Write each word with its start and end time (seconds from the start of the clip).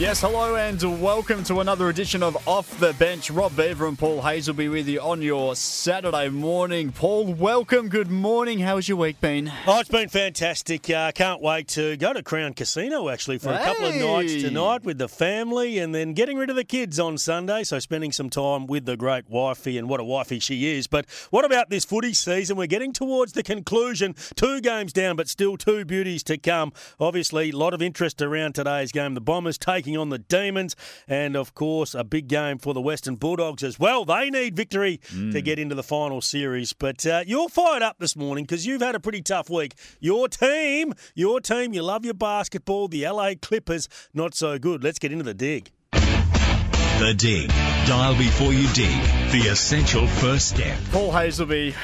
Yes, 0.00 0.22
hello 0.22 0.56
and 0.56 1.02
welcome 1.02 1.44
to 1.44 1.60
another 1.60 1.90
edition 1.90 2.22
of 2.22 2.48
Off 2.48 2.80
the 2.80 2.94
Bench. 2.94 3.30
Rob 3.30 3.54
Beaver 3.54 3.86
and 3.86 3.98
Paul 3.98 4.22
Hayes 4.22 4.48
will 4.48 4.54
be 4.54 4.70
with 4.70 4.88
you 4.88 4.98
on 4.98 5.20
your 5.20 5.54
Saturday 5.54 6.30
morning. 6.30 6.90
Paul, 6.90 7.34
welcome. 7.34 7.90
Good 7.90 8.10
morning. 8.10 8.60
How's 8.60 8.88
your 8.88 8.96
week 8.96 9.20
been? 9.20 9.52
Oh, 9.66 9.80
it's 9.80 9.90
been 9.90 10.08
fantastic. 10.08 10.88
Uh, 10.88 11.12
can't 11.12 11.42
wait 11.42 11.68
to 11.68 11.98
go 11.98 12.14
to 12.14 12.22
Crown 12.22 12.54
Casino 12.54 13.10
actually 13.10 13.36
for 13.36 13.50
a 13.50 13.58
couple 13.58 13.88
of 13.88 13.94
nights 13.94 14.40
tonight 14.40 14.84
with 14.84 14.96
the 14.96 15.06
family 15.06 15.78
and 15.78 15.94
then 15.94 16.14
getting 16.14 16.38
rid 16.38 16.48
of 16.48 16.56
the 16.56 16.64
kids 16.64 16.98
on 16.98 17.18
Sunday. 17.18 17.62
So 17.62 17.78
spending 17.78 18.10
some 18.10 18.30
time 18.30 18.66
with 18.66 18.86
the 18.86 18.96
great 18.96 19.28
wifey 19.28 19.76
and 19.76 19.86
what 19.86 20.00
a 20.00 20.04
wifey 20.04 20.38
she 20.38 20.78
is. 20.78 20.86
But 20.86 21.04
what 21.28 21.44
about 21.44 21.68
this 21.68 21.84
footy 21.84 22.14
season? 22.14 22.56
We're 22.56 22.68
getting 22.68 22.94
towards 22.94 23.34
the 23.34 23.42
conclusion. 23.42 24.14
Two 24.34 24.62
games 24.62 24.94
down, 24.94 25.16
but 25.16 25.28
still 25.28 25.58
two 25.58 25.84
beauties 25.84 26.22
to 26.22 26.38
come. 26.38 26.72
Obviously, 26.98 27.50
a 27.50 27.56
lot 27.56 27.74
of 27.74 27.82
interest 27.82 28.22
around 28.22 28.54
today's 28.54 28.92
game. 28.92 29.12
The 29.12 29.20
Bombers 29.20 29.58
taking 29.58 29.89
on 29.96 30.08
the 30.08 30.18
Demons, 30.18 30.76
and 31.08 31.36
of 31.36 31.54
course, 31.54 31.94
a 31.94 32.04
big 32.04 32.28
game 32.28 32.58
for 32.58 32.74
the 32.74 32.80
Western 32.80 33.16
Bulldogs 33.16 33.62
as 33.62 33.78
well. 33.78 34.04
They 34.04 34.30
need 34.30 34.56
victory 34.56 35.00
to 35.32 35.40
get 35.40 35.58
into 35.58 35.74
the 35.74 35.82
final 35.82 36.20
series. 36.20 36.72
But 36.72 37.04
uh, 37.06 37.24
you're 37.26 37.48
fired 37.48 37.82
up 37.82 37.98
this 37.98 38.16
morning 38.16 38.44
because 38.44 38.66
you've 38.66 38.82
had 38.82 38.94
a 38.94 39.00
pretty 39.00 39.22
tough 39.22 39.50
week. 39.50 39.74
Your 40.00 40.28
team, 40.28 40.94
your 41.14 41.40
team, 41.40 41.72
you 41.72 41.82
love 41.82 42.04
your 42.04 42.14
basketball. 42.14 42.88
The 42.88 43.06
LA 43.08 43.32
Clippers, 43.40 43.88
not 44.14 44.34
so 44.34 44.58
good. 44.58 44.82
Let's 44.82 44.98
get 44.98 45.12
into 45.12 45.24
the 45.24 45.34
dig. 45.34 45.70
The 45.92 47.14
Dig. 47.16 47.48
Dial 47.86 48.14
before 48.14 48.52
you 48.52 48.68
dig. 48.74 49.02
The 49.32 49.48
essential 49.50 50.06
first 50.06 50.50
step. 50.50 50.78
Paul 50.92 51.10
Hasleby, 51.10 51.74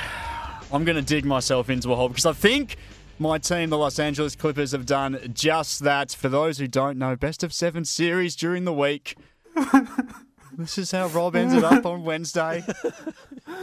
I'm 0.71 0.85
going 0.85 0.97
to 0.97 1.03
dig 1.03 1.25
myself 1.25 1.71
into 1.71 1.91
a 1.91 1.97
hole 1.97 2.09
because 2.09 2.27
I 2.27 2.35
think 2.35 2.77
my 3.19 3.39
team, 3.39 3.71
the 3.71 3.79
Los 3.79 3.99
Angeles 3.99 4.37
Clippers, 4.37 4.73
have 4.73 4.87
done 4.87 5.19
just 5.33 5.81
that. 5.81 6.13
For 6.13 6.29
those 6.29 6.59
who 6.59 6.67
don't 6.67 6.99
know, 6.99 7.17
best 7.17 7.43
of 7.43 7.53
seven 7.53 7.85
series 7.85 8.37
during 8.37 8.65
the 8.65 8.73
week. 8.73 9.17
this 10.57 10.79
is 10.79 10.91
how 10.91 11.09
Rob 11.09 11.37
ended 11.37 11.65
up 11.65 11.87
on 11.87 12.05
Wednesday. 12.05 12.65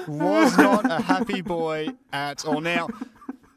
Was 0.08 0.58
not 0.58 0.90
a 0.90 1.02
happy 1.02 1.42
boy 1.42 1.90
at 2.12 2.46
all. 2.46 2.62
Now, 2.62 2.90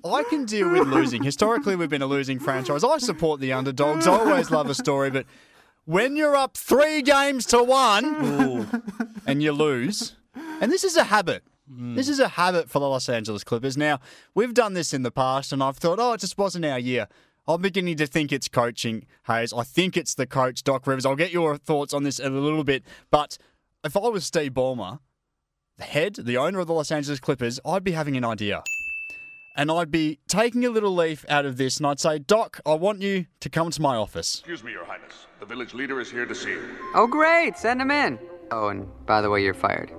I 0.05 0.22
can 0.24 0.44
deal 0.44 0.70
with 0.70 0.89
losing. 0.89 1.22
Historically, 1.22 1.77
we've 1.77 1.89
been 1.89 2.02
a 2.02 2.06
losing 2.06 2.39
franchise. 2.39 2.84
I 2.84 2.98
support 2.98 3.41
the 3.41 3.52
underdogs. 3.52 4.06
I 4.06 4.12
always 4.12 4.50
love 4.50 4.69
a 4.69 4.74
story, 4.74 5.11
but 5.11 5.27
when 5.84 6.17
you're 6.17 6.36
up 6.36 6.56
three 6.56 7.01
games 7.02 7.46
to 7.46 7.62
one 7.62 8.68
and 9.27 9.42
you 9.42 9.52
lose, 9.52 10.14
and 10.61 10.70
this 10.70 10.85
is 10.85 10.96
a 10.96 11.05
habit. 11.05 11.42
This 11.69 12.09
is 12.09 12.21
a 12.21 12.29
habit 12.29 12.71
for 12.71 12.79
the 12.79 12.89
Los 12.89 13.09
Angeles 13.09 13.43
Clippers. 13.43 13.77
Now, 13.77 13.99
we've 14.35 14.55
done 14.55 14.75
this 14.75 14.95
in 14.95 15.03
the 15.03 15.11
past, 15.11 15.53
and 15.53 15.63
I've 15.63 15.79
thought, 15.79 15.99
oh, 15.99 16.13
it 16.13 16.21
just 16.21 16.39
wasn't 16.39 16.65
our 16.65 16.79
year. 16.79 17.09
I'm 17.49 17.63
beginning 17.63 17.97
to 17.99 18.07
think 18.07 18.33
it's 18.33 18.49
coaching, 18.49 19.07
Hayes. 19.27 19.53
I 19.53 19.63
think 19.63 19.97
it's 19.97 20.15
the 20.15 20.27
coach, 20.27 20.63
Doc 20.63 20.87
Rivers. 20.87 21.07
I'll 21.07 21.17
get 21.17 21.33
your 21.33 21.57
thoughts 21.57 21.93
on 21.93 22.03
this 22.03 22.19
in 22.19 22.35
a 22.35 22.41
little 22.41 22.65
bit. 22.65 22.85
But 23.11 23.39
if 23.85 23.97
I 23.97 24.09
was 24.09 24.25
Steve 24.25 24.53
Ballmer, 24.53 25.01
the 25.77 25.85
head, 25.85 26.15
the 26.15 26.37
owner 26.37 26.61
of 26.61 26.67
the 26.67 26.73
Los 26.73 26.91
Angeles 26.91 27.21
Clippers, 27.21 27.61
I'd 27.65 27.85
be 27.85 27.93
having 27.93 28.17
an 28.17 28.25
idea. 28.25 28.63
And 29.57 29.71
I'd 29.71 29.91
be 29.91 30.19
taking 30.29 30.65
a 30.65 30.71
little 30.71 30.95
leaf 30.95 31.25
out 31.29 31.47
of 31.47 31.57
this, 31.57 31.79
and 31.79 31.87
I'd 31.87 32.01
say, 32.01 32.19
Doc, 32.19 32.61
I 32.67 32.75
want 32.75 33.01
you 33.01 33.27
to 33.41 33.48
come 33.48 33.71
to 33.71 33.83
my 33.83 33.97
office. 33.97 34.41
Excuse 34.41 34.63
me, 34.63 34.73
Your 34.73 34.85
Highness. 34.85 35.27
The 35.41 35.47
village 35.47 35.73
leader 35.73 36.01
is 36.01 36.11
here 36.11 36.27
to 36.27 36.35
see 36.35 36.51
you. 36.51 36.63
Oh, 36.95 37.07
great. 37.07 37.57
Send 37.57 37.81
him 37.81 37.91
in. 37.91 38.19
Oh, 38.51 38.69
and 38.69 38.87
by 39.07 39.21
the 39.21 39.31
way, 39.31 39.43
you're 39.43 39.55
fired. 39.55 39.93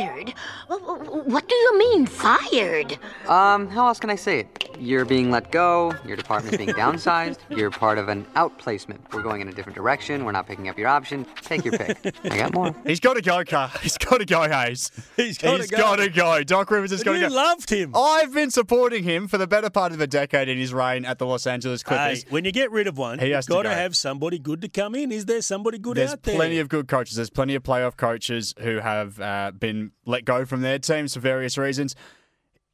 Fired? 0.00 0.34
Wh- 0.68 0.74
wh- 0.78 1.26
What 1.28 1.48
do 1.48 1.54
you 1.54 1.78
mean, 1.78 2.06
fired? 2.06 2.98
Um, 3.28 3.68
how 3.68 3.86
else 3.88 4.00
can 4.00 4.10
I 4.10 4.16
say 4.16 4.40
it? 4.40 4.56
You're 4.78 5.04
being 5.04 5.30
let 5.30 5.52
go, 5.52 5.92
your 6.06 6.16
department's 6.16 6.56
being 6.56 6.70
downsized, 6.84 7.38
you're 7.50 7.70
part 7.70 7.98
of 7.98 8.08
an 8.08 8.24
outplacement. 8.34 8.98
We're 9.12 9.22
going 9.22 9.42
in 9.42 9.48
a 9.48 9.52
different 9.52 9.76
direction, 9.76 10.24
we're 10.24 10.32
not 10.32 10.46
picking 10.46 10.68
up 10.70 10.78
your 10.78 10.88
option. 10.88 11.26
Take 11.42 11.64
your 11.66 11.76
pick. 11.76 12.14
I 12.24 12.36
got 12.38 12.54
more. 12.54 12.74
He's 12.86 13.00
got 13.00 13.14
to 13.14 13.20
go, 13.22 13.44
Car. 13.44 13.70
He's 13.82 13.98
got 13.98 14.18
to 14.20 14.24
go, 14.24 14.48
Hayes. 14.48 14.90
He's 15.16 15.36
gotta 15.36 15.58
He's 15.58 15.70
go. 15.70 15.76
got 15.76 15.96
to 15.96 16.08
go. 16.08 16.42
Doc 16.44 16.70
Rivers 16.70 16.92
has 16.92 17.02
got 17.02 17.12
to 17.12 17.18
you 17.18 17.28
loved 17.28 17.68
him. 17.68 17.92
I've 17.94 18.32
been 18.32 18.50
supporting 18.50 19.04
him 19.04 19.28
for 19.28 19.36
the 19.36 19.46
better 19.46 19.68
part 19.68 19.92
of 19.92 20.00
a 20.00 20.06
decade 20.06 20.48
in 20.48 20.56
his 20.56 20.72
reign 20.72 21.04
at 21.04 21.18
the 21.18 21.26
Los 21.26 21.46
Angeles 21.46 21.82
Clippers. 21.82 22.22
Hey, 22.22 22.30
when 22.30 22.44
you 22.46 22.52
get 22.52 22.70
rid 22.70 22.86
of 22.86 22.96
one, 22.96 23.18
He 23.18 23.26
you've 23.26 23.34
has 23.36 23.46
got 23.46 23.62
to 23.64 23.68
go. 23.68 23.74
have 23.74 23.94
somebody 23.96 24.38
good 24.38 24.62
to 24.62 24.68
come 24.68 24.94
in. 24.94 25.12
Is 25.12 25.26
there 25.26 25.42
somebody 25.42 25.78
good 25.78 25.96
There's 25.98 26.12
out 26.12 26.22
there? 26.22 26.32
There's 26.32 26.38
plenty 26.38 26.58
of 26.58 26.68
good 26.70 26.88
coaches. 26.88 27.16
There's 27.16 27.28
plenty 27.30 27.54
of 27.54 27.62
playoff 27.62 27.96
coaches 27.98 28.54
who 28.60 28.78
have 28.78 29.20
uh, 29.20 29.52
been 29.58 29.89
let 30.06 30.24
go 30.24 30.44
from 30.44 30.60
their 30.62 30.78
teams 30.78 31.14
for 31.14 31.20
various 31.20 31.58
reasons. 31.58 31.94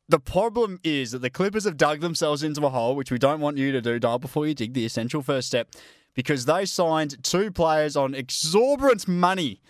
The 0.09 0.21
problem 0.21 0.79
is 0.85 1.11
that 1.11 1.19
the 1.21 1.31
Clippers 1.31 1.65
have 1.65 1.77
dug 1.77 2.01
themselves 2.01 2.43
into 2.43 2.65
a 2.65 2.71
hole, 2.71 2.95
which 2.95 3.11
we 3.11 3.19
don't 3.19 3.41
want 3.41 3.59
you 3.59 3.73
to 3.73 3.81
do. 3.81 3.99
Dial 3.99 4.19
before 4.19 4.47
you 4.47 4.55
dig, 4.55 4.73
the 4.73 4.87
essential 4.87 5.21
first 5.21 5.49
step, 5.49 5.69
because 6.15 6.45
they 6.45 6.65
signed 6.65 7.23
two 7.25 7.51
players 7.51 7.97
on 7.97 8.15
exorbitant 8.15 9.09
money 9.09 9.61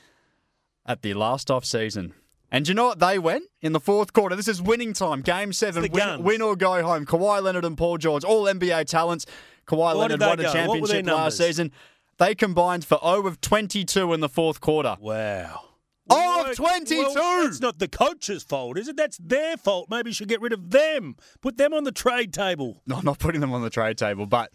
at 0.84 1.02
the 1.02 1.14
last 1.14 1.50
off 1.50 1.64
season. 1.64 2.12
And 2.50 2.68
you 2.68 2.74
know 2.74 2.86
what 2.86 3.00
they 3.00 3.18
went 3.18 3.44
in 3.60 3.72
the 3.72 3.80
fourth 3.80 4.12
quarter? 4.12 4.36
This 4.36 4.46
is 4.46 4.62
winning 4.62 4.92
time. 4.92 5.20
Game 5.22 5.52
seven, 5.52 5.90
win, 5.90 6.22
win 6.22 6.42
or 6.42 6.54
go 6.54 6.82
home. 6.82 7.04
Kawhi 7.04 7.42
Leonard 7.42 7.64
and 7.64 7.76
Paul 7.76 7.98
George, 7.98 8.22
all 8.22 8.44
NBA 8.44 8.86
talents. 8.86 9.26
Kawhi 9.66 9.94
Leonard 9.96 10.20
won 10.20 10.32
a 10.32 10.36
go? 10.36 10.42
Their 10.42 10.52
championship 10.52 11.06
last 11.06 11.38
season. 11.38 11.72
They 12.18 12.34
combined 12.34 12.84
for 12.84 12.98
0 13.02 13.26
of 13.26 13.40
22 13.40 14.12
in 14.12 14.20
the 14.20 14.28
fourth 14.28 14.60
quarter. 14.60 14.96
Wow. 15.00 15.65
Oh, 16.08 16.44
Well, 16.44 16.54
22! 16.54 16.96
Well, 17.14 17.42
that's 17.44 17.60
not 17.60 17.78
the 17.78 17.88
coach's 17.88 18.42
fault, 18.42 18.78
is 18.78 18.88
it? 18.88 18.96
That's 18.96 19.18
their 19.18 19.56
fault. 19.56 19.88
Maybe 19.90 20.10
you 20.10 20.14
should 20.14 20.28
get 20.28 20.40
rid 20.40 20.52
of 20.52 20.70
them. 20.70 21.16
Put 21.40 21.56
them 21.56 21.72
on 21.74 21.84
the 21.84 21.92
trade 21.92 22.32
table. 22.32 22.82
No, 22.86 22.96
I'm 22.96 23.04
not 23.04 23.18
putting 23.18 23.40
them 23.40 23.52
on 23.52 23.62
the 23.62 23.70
trade 23.70 23.98
table, 23.98 24.26
but 24.26 24.52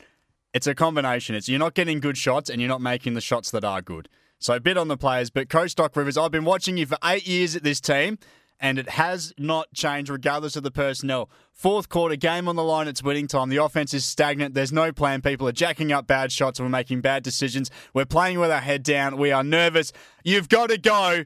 it's 0.53 0.67
a 0.67 0.75
combination. 0.75 1.35
It's 1.35 1.50
you're 1.50 1.59
not 1.59 1.73
getting 1.73 2.00
good 2.00 2.17
shots 2.17 2.50
and 2.50 2.62
you're 2.62 2.69
not 2.69 2.81
making 2.81 3.13
the 3.13 3.22
shots 3.22 3.51
that 3.51 3.63
are 3.66 3.81
good. 3.81 4.07
So 4.39 4.56
a 4.56 4.59
bit 4.59 4.78
on 4.78 4.88
the 4.88 4.97
players, 4.97 5.29
but 5.29 5.50
Coach 5.50 5.75
Doc 5.75 5.95
Rivers, 5.95 6.17
I've 6.17 6.31
been 6.31 6.45
watching 6.45 6.78
you 6.78 6.85
for 6.85 6.97
eight 7.03 7.28
years 7.28 7.56
at 7.56 7.63
this 7.63 7.79
team, 7.79 8.18
and 8.59 8.79
it 8.79 8.89
has 8.89 9.33
not 9.38 9.72
changed 9.73 10.09
regardless 10.09 10.56
of 10.56 10.63
the 10.63 10.72
personnel. 10.72 11.29
Fourth 11.51 11.89
quarter, 11.89 12.16
game 12.16 12.47
on 12.47 12.56
the 12.56 12.63
line, 12.63 12.88
it's 12.88 13.03
winning 13.03 13.28
time. 13.28 13.50
The 13.50 13.57
offense 13.57 13.94
is 13.94 14.03
stagnant. 14.03 14.53
There's 14.56 14.72
no 14.72 14.91
plan. 14.91 15.22
People 15.22 15.47
are 15.47 15.51
jacking 15.51 15.91
up 15.91 16.07
bad 16.07 16.31
shots. 16.31 16.59
We're 16.59 16.69
making 16.69 17.01
bad 17.01 17.23
decisions. 17.23 17.69
We're 17.94 18.06
playing 18.06 18.39
with 18.39 18.50
our 18.51 18.62
head 18.62 18.81
down. 18.83 19.18
We 19.18 19.31
are 19.31 19.44
nervous. 19.44 19.91
You've 20.23 20.50
got 20.50 20.69
to 20.69 20.78
go. 20.78 21.25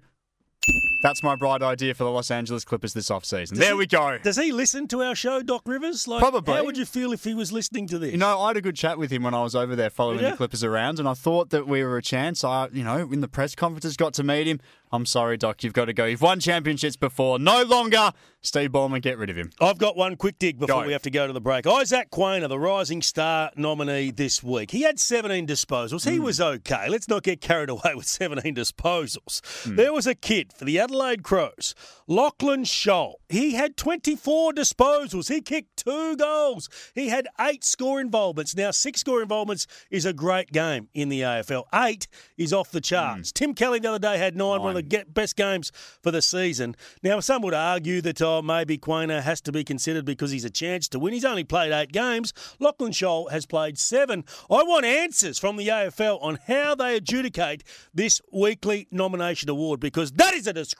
That's 1.02 1.22
my 1.22 1.36
bright 1.36 1.62
idea 1.62 1.94
for 1.94 2.04
the 2.04 2.10
Los 2.12 2.32
Angeles 2.32 2.66
Clippers 2.66 2.94
this 2.94 3.10
offseason. 3.10 3.58
There 3.58 3.70
he- 3.72 3.78
we 3.78 3.86
go. 3.86 4.18
Does 4.18 4.38
he 4.38 4.52
listen 4.52 4.88
to 4.88 5.04
our 5.04 5.14
show, 5.16 5.42
Doc 5.42 5.62
Rivers? 5.66 6.08
Like, 6.08 6.20
Probably. 6.20 6.54
How 6.56 6.64
would 6.66 6.78
you 6.78 6.86
feel 6.86 7.12
if 7.14 7.24
he 7.24 7.34
was 7.34 7.52
listening 7.52 7.88
to 7.88 8.00
this? 8.00 8.12
You 8.12 8.18
know, 8.18 8.42
I 8.42 8.48
had 8.50 8.58
a 8.58 8.62
good 8.62 8.76
chat 8.76 8.98
with 8.98 9.12
him 9.12 9.24
when 9.24 9.34
I 9.34 9.44
was 9.44 9.56
over 9.56 9.76
there 9.76 9.90
following 9.90 10.20
ya? 10.20 10.32
the 10.32 10.38
Clippers 10.38 10.64
around, 10.64 11.00
and 11.00 11.08
I 11.08 11.14
thought 11.14 11.52
that 11.52 11.68
we 11.68 11.84
were 11.84 11.98
a 11.98 12.02
chance. 12.02 12.44
I, 12.44 12.70
you 12.74 12.84
know, 12.84 12.98
in 13.12 13.22
the 13.22 13.28
press 13.28 13.54
conferences, 13.56 13.98
got 13.98 14.14
to 14.16 14.24
meet 14.24 14.48
him. 14.48 14.60
I'm 14.92 15.06
sorry, 15.06 15.36
Doc, 15.36 15.64
you've 15.64 15.74
got 15.74 15.86
to 15.86 15.94
go. 15.94 16.06
You've 16.06 16.22
won 16.22 16.40
championships 16.40 16.96
before. 16.96 17.38
No 17.38 17.64
longer. 17.64 18.12
Steve 18.42 18.72
Ballmer, 18.72 19.02
get 19.02 19.18
rid 19.18 19.32
of 19.32 19.36
him. 19.36 19.50
I've 19.60 19.80
got 19.80 19.98
one 19.98 20.16
quick 20.16 20.38
dig 20.38 20.60
before 20.60 20.82
Go. 20.84 20.86
we 20.88 20.94
have 20.94 21.02
to 21.02 21.10
go 21.10 21.26
to 21.26 21.34
the 21.34 21.42
break. 21.42 21.66
Isaac 21.66 22.12
Quaynor, 22.12 22.48
the 22.48 22.60
Rising 22.60 23.02
Star 23.02 23.50
nominee 23.58 24.12
this 24.12 24.44
week. 24.44 24.70
He 24.70 24.84
had 24.84 25.00
17 25.00 25.48
disposals. 25.48 26.04
Hmm. 26.06 26.12
He 26.12 26.20
was 26.20 26.40
okay. 26.40 26.88
Let's 26.88 27.08
not 27.10 27.24
get 27.24 27.42
carried 27.42 27.70
away 27.72 27.96
with 27.96 28.06
17 28.06 28.54
disposals. 28.56 29.42
Hmm. 29.66 29.76
There 29.76 29.92
was 29.92 30.06
a 30.06 30.14
kid 30.14 30.54
for 30.54 30.64
the 30.64 30.80
Adelaide 30.86 31.24
Crows. 31.24 31.74
Lachlan 32.08 32.64
Sholl. 32.64 33.16
He 33.28 33.56
had 33.56 33.76
24 33.76 34.54
disposals. 34.54 35.34
He 35.34 35.42
kicked 35.42 35.84
two 35.84 36.16
goals. 36.16 36.70
He 36.94 37.10
had 37.10 37.28
eight 37.42 37.64
score 37.64 38.00
involvements. 38.00 38.56
Now, 38.56 38.70
six 38.70 39.00
score 39.00 39.24
involvements 39.24 39.66
is 39.90 40.06
a 40.06 40.14
great 40.14 40.52
game 40.52 40.90
in 40.94 41.10
the 41.10 41.22
AFL. 41.22 41.64
Eight 41.74 42.08
is 42.38 42.54
off 42.54 42.70
the 42.70 42.82
charts. 42.82 43.32
Mm. 43.32 43.34
Tim 43.34 43.54
Kelly 43.56 43.80
the 43.80 43.90
other 43.90 44.00
day 44.00 44.20
had 44.20 44.36
nine, 44.36 44.62
one 44.62 44.78
of 44.78 44.88
the 44.88 45.06
best 45.10 45.36
games 45.36 45.72
for 46.04 46.12
the 46.12 46.22
season. 46.22 46.76
Now, 47.02 47.20
some 47.20 47.42
would 47.42 47.56
argue 47.56 48.00
that 48.02 48.22
oh, 48.22 48.44
maybe 48.44 48.78
Quaynor 48.78 49.24
has 49.24 49.42
to 49.42 49.52
be 49.52 49.64
considered 49.64 50.06
because 50.06 50.30
he's 50.30 50.46
a 50.46 50.52
chance 50.52 50.88
to 50.90 51.00
win. 51.00 51.14
He's 51.14 51.26
only 51.26 51.44
played 51.44 51.72
eight 51.72 51.92
games. 51.92 52.32
Lachlan 52.60 52.92
Sholl 52.92 53.32
has 53.32 53.48
played 53.48 53.80
seven. 53.80 54.24
I 54.52 54.62
want 54.62 54.86
answers 54.86 55.40
from 55.40 55.58
the 55.58 55.68
AFL 55.68 56.22
on 56.22 56.38
how 56.46 56.76
they 56.76 56.96
adjudicate 56.96 57.64
this 57.92 58.22
weekly 58.32 58.88
nomination 58.92 59.50
award 59.50 59.80
because 59.80 60.12
that 60.12 60.36
is 60.36 60.46
a 60.46 60.54
disgrace. 60.54 60.75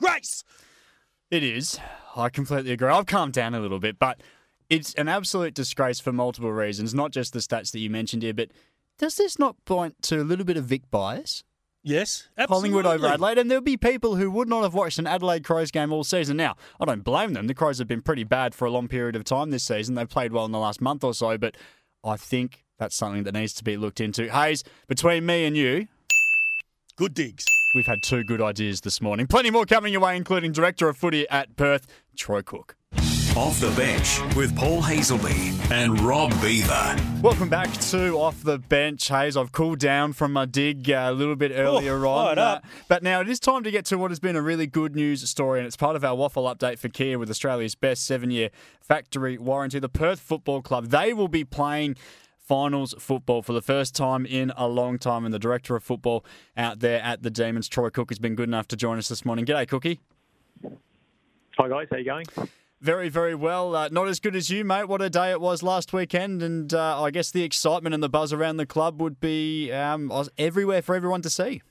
It 1.30 1.42
is. 1.42 1.78
I 2.14 2.28
completely 2.28 2.72
agree. 2.72 2.88
I've 2.88 3.06
calmed 3.06 3.32
down 3.32 3.54
a 3.54 3.60
little 3.60 3.80
bit, 3.80 3.98
but 3.98 4.20
it's 4.70 4.94
an 4.94 5.08
absolute 5.08 5.54
disgrace 5.54 6.00
for 6.00 6.12
multiple 6.12 6.52
reasons, 6.52 6.94
not 6.94 7.10
just 7.10 7.32
the 7.32 7.40
stats 7.40 7.72
that 7.72 7.80
you 7.80 7.90
mentioned 7.90 8.22
here, 8.22 8.34
but 8.34 8.50
does 8.98 9.16
this 9.16 9.38
not 9.38 9.56
point 9.64 10.00
to 10.02 10.22
a 10.22 10.24
little 10.24 10.44
bit 10.44 10.56
of 10.56 10.64
Vic 10.64 10.90
bias? 10.90 11.44
Yes, 11.82 12.28
absolutely. 12.36 12.70
Collingwood 12.70 12.86
over 12.86 13.06
Adelaide, 13.06 13.38
and 13.38 13.48
there'll 13.48 13.62
be 13.62 13.76
people 13.76 14.16
who 14.16 14.28
would 14.30 14.48
not 14.48 14.62
have 14.62 14.74
watched 14.74 14.98
an 14.98 15.06
Adelaide 15.06 15.44
Crows 15.44 15.70
game 15.70 15.92
all 15.92 16.02
season. 16.02 16.36
Now, 16.36 16.56
I 16.80 16.84
don't 16.84 17.04
blame 17.04 17.32
them. 17.32 17.46
The 17.46 17.54
Crows 17.54 17.78
have 17.78 17.86
been 17.86 18.02
pretty 18.02 18.24
bad 18.24 18.56
for 18.56 18.64
a 18.64 18.70
long 18.70 18.88
period 18.88 19.14
of 19.14 19.22
time 19.22 19.50
this 19.50 19.62
season. 19.62 19.94
They've 19.94 20.08
played 20.08 20.32
well 20.32 20.44
in 20.44 20.52
the 20.52 20.58
last 20.58 20.80
month 20.80 21.04
or 21.04 21.14
so, 21.14 21.38
but 21.38 21.56
I 22.02 22.16
think 22.16 22.64
that's 22.78 22.96
something 22.96 23.22
that 23.22 23.34
needs 23.34 23.52
to 23.54 23.64
be 23.64 23.76
looked 23.76 24.00
into. 24.00 24.28
Hayes, 24.32 24.64
between 24.88 25.26
me 25.26 25.44
and 25.44 25.56
you, 25.56 25.86
Good 26.96 27.12
digs. 27.12 27.44
We've 27.76 27.86
had 27.86 28.02
two 28.02 28.24
good 28.24 28.40
ideas 28.40 28.80
this 28.80 29.02
morning. 29.02 29.26
Plenty 29.26 29.50
more 29.50 29.66
coming 29.66 29.92
your 29.92 30.00
way, 30.00 30.16
including 30.16 30.52
Director 30.52 30.88
of 30.88 30.96
Footy 30.96 31.28
at 31.28 31.56
Perth, 31.56 31.86
Troy 32.16 32.40
Cook. 32.40 32.74
Off 33.36 33.60
the 33.60 33.70
bench 33.76 34.18
with 34.34 34.56
Paul 34.56 34.80
Hasleby 34.80 35.70
and 35.70 36.00
Rob 36.00 36.30
Beaver. 36.40 36.96
Welcome 37.20 37.50
back 37.50 37.70
to 37.90 38.18
Off 38.18 38.42
the 38.42 38.58
Bench, 38.58 39.08
Hayes. 39.08 39.36
I've 39.36 39.52
cooled 39.52 39.78
down 39.78 40.14
from 40.14 40.32
my 40.32 40.46
dig 40.46 40.90
uh, 40.90 41.08
a 41.08 41.12
little 41.12 41.36
bit 41.36 41.52
earlier 41.54 42.06
on. 42.06 42.38
uh, 42.38 42.60
but 42.88 43.02
now 43.02 43.20
it 43.20 43.28
is 43.28 43.38
time 43.38 43.62
to 43.64 43.70
get 43.70 43.84
to 43.86 43.98
what 43.98 44.10
has 44.10 44.20
been 44.20 44.36
a 44.36 44.42
really 44.42 44.66
good 44.66 44.96
news 44.96 45.28
story, 45.28 45.58
and 45.60 45.66
it's 45.66 45.76
part 45.76 45.96
of 45.96 46.02
our 46.02 46.14
waffle 46.14 46.44
update 46.44 46.78
for 46.78 46.88
Kia 46.88 47.18
with 47.18 47.28
Australia's 47.28 47.74
best 47.74 48.06
seven 48.06 48.30
year 48.30 48.48
factory 48.80 49.36
warranty. 49.36 49.78
The 49.80 49.90
Perth 49.90 50.20
Football 50.20 50.62
Club, 50.62 50.86
they 50.86 51.12
will 51.12 51.28
be 51.28 51.44
playing 51.44 51.96
finals 52.46 52.94
football 52.98 53.42
for 53.42 53.52
the 53.52 53.62
first 53.62 53.94
time 53.94 54.24
in 54.24 54.52
a 54.56 54.68
long 54.68 54.98
time. 54.98 55.24
And 55.24 55.34
the 55.34 55.38
director 55.38 55.76
of 55.76 55.82
football 55.82 56.24
out 56.56 56.80
there 56.80 57.02
at 57.02 57.22
the 57.22 57.30
Demons, 57.30 57.68
Troy 57.68 57.90
Cook, 57.90 58.10
has 58.10 58.18
been 58.18 58.34
good 58.34 58.48
enough 58.48 58.68
to 58.68 58.76
join 58.76 58.98
us 58.98 59.08
this 59.08 59.24
morning. 59.24 59.44
G'day, 59.44 59.68
Cookie. 59.68 60.00
Hi 61.58 61.68
guys, 61.68 61.86
how 61.90 61.96
you 61.96 62.04
going? 62.04 62.26
Very, 62.82 63.08
very 63.08 63.34
well. 63.34 63.74
Uh, 63.74 63.88
not 63.90 64.06
as 64.06 64.20
good 64.20 64.36
as 64.36 64.50
you, 64.50 64.62
mate. 64.62 64.84
What 64.84 65.00
a 65.00 65.08
day 65.08 65.30
it 65.30 65.40
was 65.40 65.62
last 65.62 65.94
weekend, 65.94 66.42
and 66.42 66.72
uh, 66.74 67.02
I 67.02 67.10
guess 67.10 67.30
the 67.30 67.42
excitement 67.42 67.94
and 67.94 68.02
the 68.02 68.10
buzz 68.10 68.32
around 68.32 68.58
the 68.58 68.66
club 68.66 69.00
would 69.00 69.18
be 69.18 69.72
um, 69.72 70.12
everywhere 70.36 70.82
for 70.82 70.94
everyone 70.94 71.22
to 71.22 71.30
see. 71.30 71.62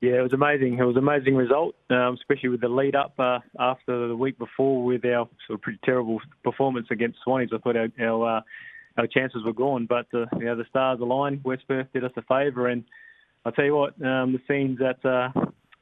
Yeah, 0.00 0.12
it 0.12 0.22
was 0.22 0.32
amazing. 0.32 0.78
It 0.78 0.84
was 0.84 0.96
an 0.96 1.06
amazing 1.06 1.36
result, 1.36 1.74
um, 1.90 2.14
especially 2.14 2.48
with 2.48 2.62
the 2.62 2.68
lead 2.68 2.96
up 2.96 3.12
uh, 3.18 3.40
after 3.58 4.08
the 4.08 4.16
week 4.16 4.38
before 4.38 4.82
with 4.82 5.04
our 5.04 5.28
sort 5.46 5.58
of 5.58 5.60
pretty 5.60 5.78
terrible 5.84 6.20
performance 6.42 6.86
against 6.90 7.18
Swannies. 7.26 7.52
I 7.52 7.58
thought 7.58 7.76
our 7.76 7.88
our, 8.00 8.38
uh, 8.38 8.40
our 8.96 9.06
chances 9.06 9.44
were 9.44 9.52
gone, 9.52 9.86
but 9.86 10.06
uh, 10.14 10.26
you 10.38 10.46
know 10.46 10.56
the 10.56 10.64
stars 10.68 11.00
aligned. 11.00 11.44
West 11.44 11.66
Perth 11.68 11.86
did 11.92 12.04
us 12.04 12.12
a 12.16 12.22
favour, 12.22 12.68
and 12.68 12.84
I 13.44 13.50
tell 13.50 13.64
you 13.64 13.74
what, 13.74 13.94
um, 14.04 14.32
the 14.32 14.40
scenes 14.48 14.80
at 14.80 15.04
uh, 15.04 15.28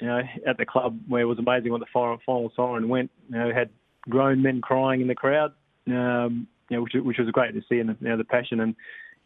you 0.00 0.06
know 0.06 0.20
at 0.46 0.58
the 0.58 0.66
club 0.66 0.98
where 1.08 1.22
it 1.22 1.26
was 1.26 1.38
amazing 1.38 1.72
when 1.72 1.80
the 1.80 1.86
final, 1.92 2.18
final 2.24 2.52
siren 2.54 2.88
went. 2.88 3.10
You 3.30 3.38
know, 3.38 3.52
had 3.52 3.70
grown 4.08 4.42
men 4.42 4.60
crying 4.60 5.00
in 5.00 5.08
the 5.08 5.14
crowd, 5.14 5.52
um, 5.88 6.46
you 6.68 6.76
know, 6.76 6.82
which, 6.82 6.94
which 6.94 7.18
was 7.18 7.28
great 7.30 7.54
to 7.54 7.62
see, 7.68 7.80
and 7.80 7.96
you 8.00 8.08
know, 8.08 8.16
the 8.16 8.24
passion 8.24 8.60
and 8.60 8.74